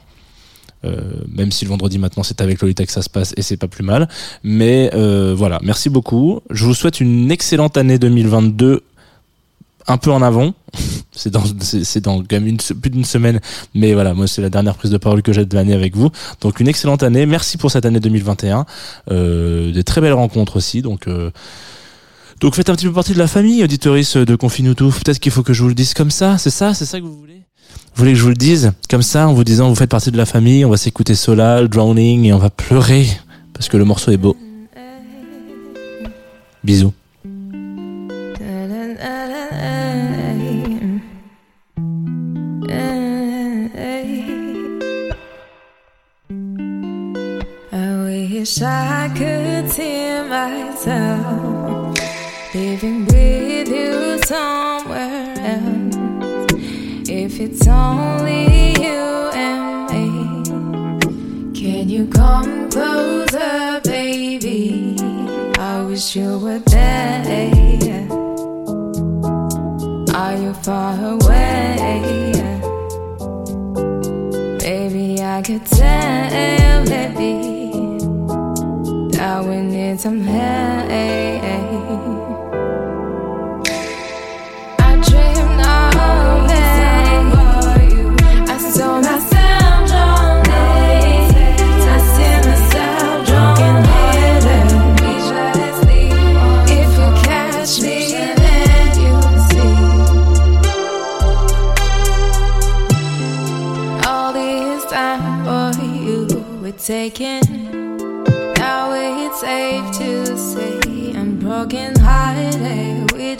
Euh, 0.86 1.14
même 1.34 1.52
si 1.54 1.64
le 1.64 1.70
vendredi 1.70 1.98
maintenant 1.98 2.24
c'est 2.24 2.42
avec 2.42 2.60
Lolita 2.60 2.86
que 2.86 2.92
ça 2.92 3.02
se 3.02 3.10
passe 3.10 3.34
et 3.38 3.42
c'est 3.42 3.58
pas 3.58 3.68
plus 3.68 3.84
mal. 3.84 4.10
Mais 4.44 4.90
euh, 4.94 5.34
voilà, 5.36 5.60
merci 5.64 5.90
beaucoup. 5.90 6.42
Je 6.50 6.66
vous 6.66 6.74
souhaite 6.74 7.00
une 7.00 7.32
excellente 7.32 7.78
année 7.78 7.98
2022 7.98 8.84
un 9.88 9.98
peu 9.98 10.12
en 10.12 10.22
avant. 10.22 10.54
C'est 11.16 11.30
dans, 11.30 11.44
c'est 11.60 12.02
dans 12.02 12.22
quand 12.22 12.32
même 12.32 12.48
une, 12.48 12.58
plus 12.58 12.90
d'une 12.90 13.06
semaine, 13.06 13.40
mais 13.76 13.94
voilà, 13.94 14.16
moi 14.16 14.26
c'est 14.26 14.42
la 14.42 14.50
dernière 14.50 14.74
prise 14.74 14.90
de 14.90 14.98
parole 14.98 15.22
que 15.22 15.32
j'ai 15.32 15.46
de 15.46 15.54
l'année 15.54 15.76
avec 15.76 15.96
vous. 15.96 16.10
Donc 16.42 16.60
une 16.60 16.68
excellente 16.68 17.04
année. 17.04 17.28
Merci 17.28 17.60
pour 17.60 17.70
cette 17.70 17.86
année 17.86 18.00
2021. 18.00 18.66
Euh, 19.12 19.72
des 19.72 19.84
très 19.84 20.02
belles 20.02 20.14
rencontres 20.14 20.56
aussi. 20.56 20.82
Donc 20.82 21.08
euh, 21.08 21.30
donc 22.40 22.56
faites 22.56 22.70
un 22.70 22.76
petit 22.76 22.88
peu 22.88 22.92
partie 22.92 23.14
de 23.14 23.20
la 23.20 23.28
famille, 23.28 23.64
auditoris 23.64 24.18
de 24.18 24.36
Confinuto. 24.36 24.90
Peut-être 24.90 25.20
qu'il 25.20 25.32
faut 25.32 25.44
que 25.44 25.54
je 25.54 25.62
vous 25.62 25.70
le 25.70 25.76
dise 25.76 25.94
comme 25.94 26.10
ça. 26.10 26.40
C'est 26.40 26.50
ça, 26.50 26.74
c'est 26.74 26.86
ça 26.86 27.00
que 27.00 27.06
vous 27.06 27.16
voulez? 27.16 27.44
Vous 27.94 28.00
voulez 28.00 28.14
que 28.14 28.18
je 28.18 28.24
vous 28.24 28.30
le 28.30 28.36
dise 28.36 28.72
comme 28.90 29.04
ça, 29.04 29.28
en 29.28 29.34
vous 29.34 29.44
disant 29.44 29.70
vous 29.70 29.76
faites 29.76 29.92
partie 29.92 30.12
de 30.12 30.18
la 30.18 30.26
famille. 30.26 30.66
On 30.66 30.70
va 30.72 30.78
s'écouter 30.78 31.14
Solal, 31.14 31.68
Drowning 31.68 32.26
et 32.26 32.34
on 32.34 32.40
va 32.40 32.50
pleurer 32.50 33.06
parce 33.54 33.70
que 33.70 33.78
le 33.78 33.86
morceau 33.86 34.10
est 34.10 34.18
beau. 34.18 34.36
Bisous. 36.64 36.94
Wish 48.44 48.62
I 48.62 49.10
could 49.16 49.72
see 49.72 50.22
myself 50.28 51.98
living 52.54 53.06
with 53.06 53.70
you 53.70 54.20
somewhere 54.26 55.34
else. 55.54 55.96
If 57.10 57.40
it's 57.40 57.66
only 57.70 58.74
you 58.84 59.02
and 59.46 59.64
me, 59.92 60.08
can 61.58 61.88
you 61.88 62.06
come 62.08 62.70
closer, 62.70 63.80
baby? 63.86 64.98
I 65.58 65.86
wish 65.88 66.14
you 66.18 66.38
were 66.40 66.60
there. 66.60 68.10
Are 70.14 70.36
you 70.36 70.54
far 70.66 70.98
away? 71.16 72.34
Baby, 74.60 75.24
I 75.24 75.42
could 75.42 75.66
tell, 75.66 76.84
we 77.16 77.43
need 79.94 80.02
some 80.02 80.22
help. 80.22 80.90
I 84.80 84.96
dreamed 85.06 85.62
of 85.98 86.50
it. 86.50 87.00
I 88.50 88.58
saw 88.58 89.02
myself 89.02 89.90
drunk. 89.90 90.34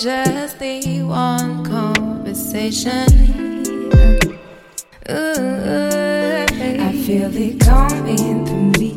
Just 0.04 0.60
the 0.60 1.02
one 1.04 1.64
conversation. 1.64 3.08
Ooh, 5.10 6.46
I 6.50 6.92
feel 7.06 7.32
it 7.34 7.62
coming 7.62 8.46
for 8.46 8.80
me. 8.80 8.92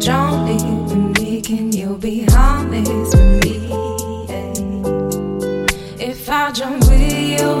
Strongly 0.00 0.56
with 0.88 1.20
me. 1.20 1.40
Can 1.40 1.70
you 1.70 1.96
be 1.98 2.26
honest 2.36 3.14
with 3.14 3.44
me? 3.44 3.70
If 6.00 6.28
I 6.28 6.50
jump, 6.50 6.80
with 6.88 7.12
you 7.12 7.60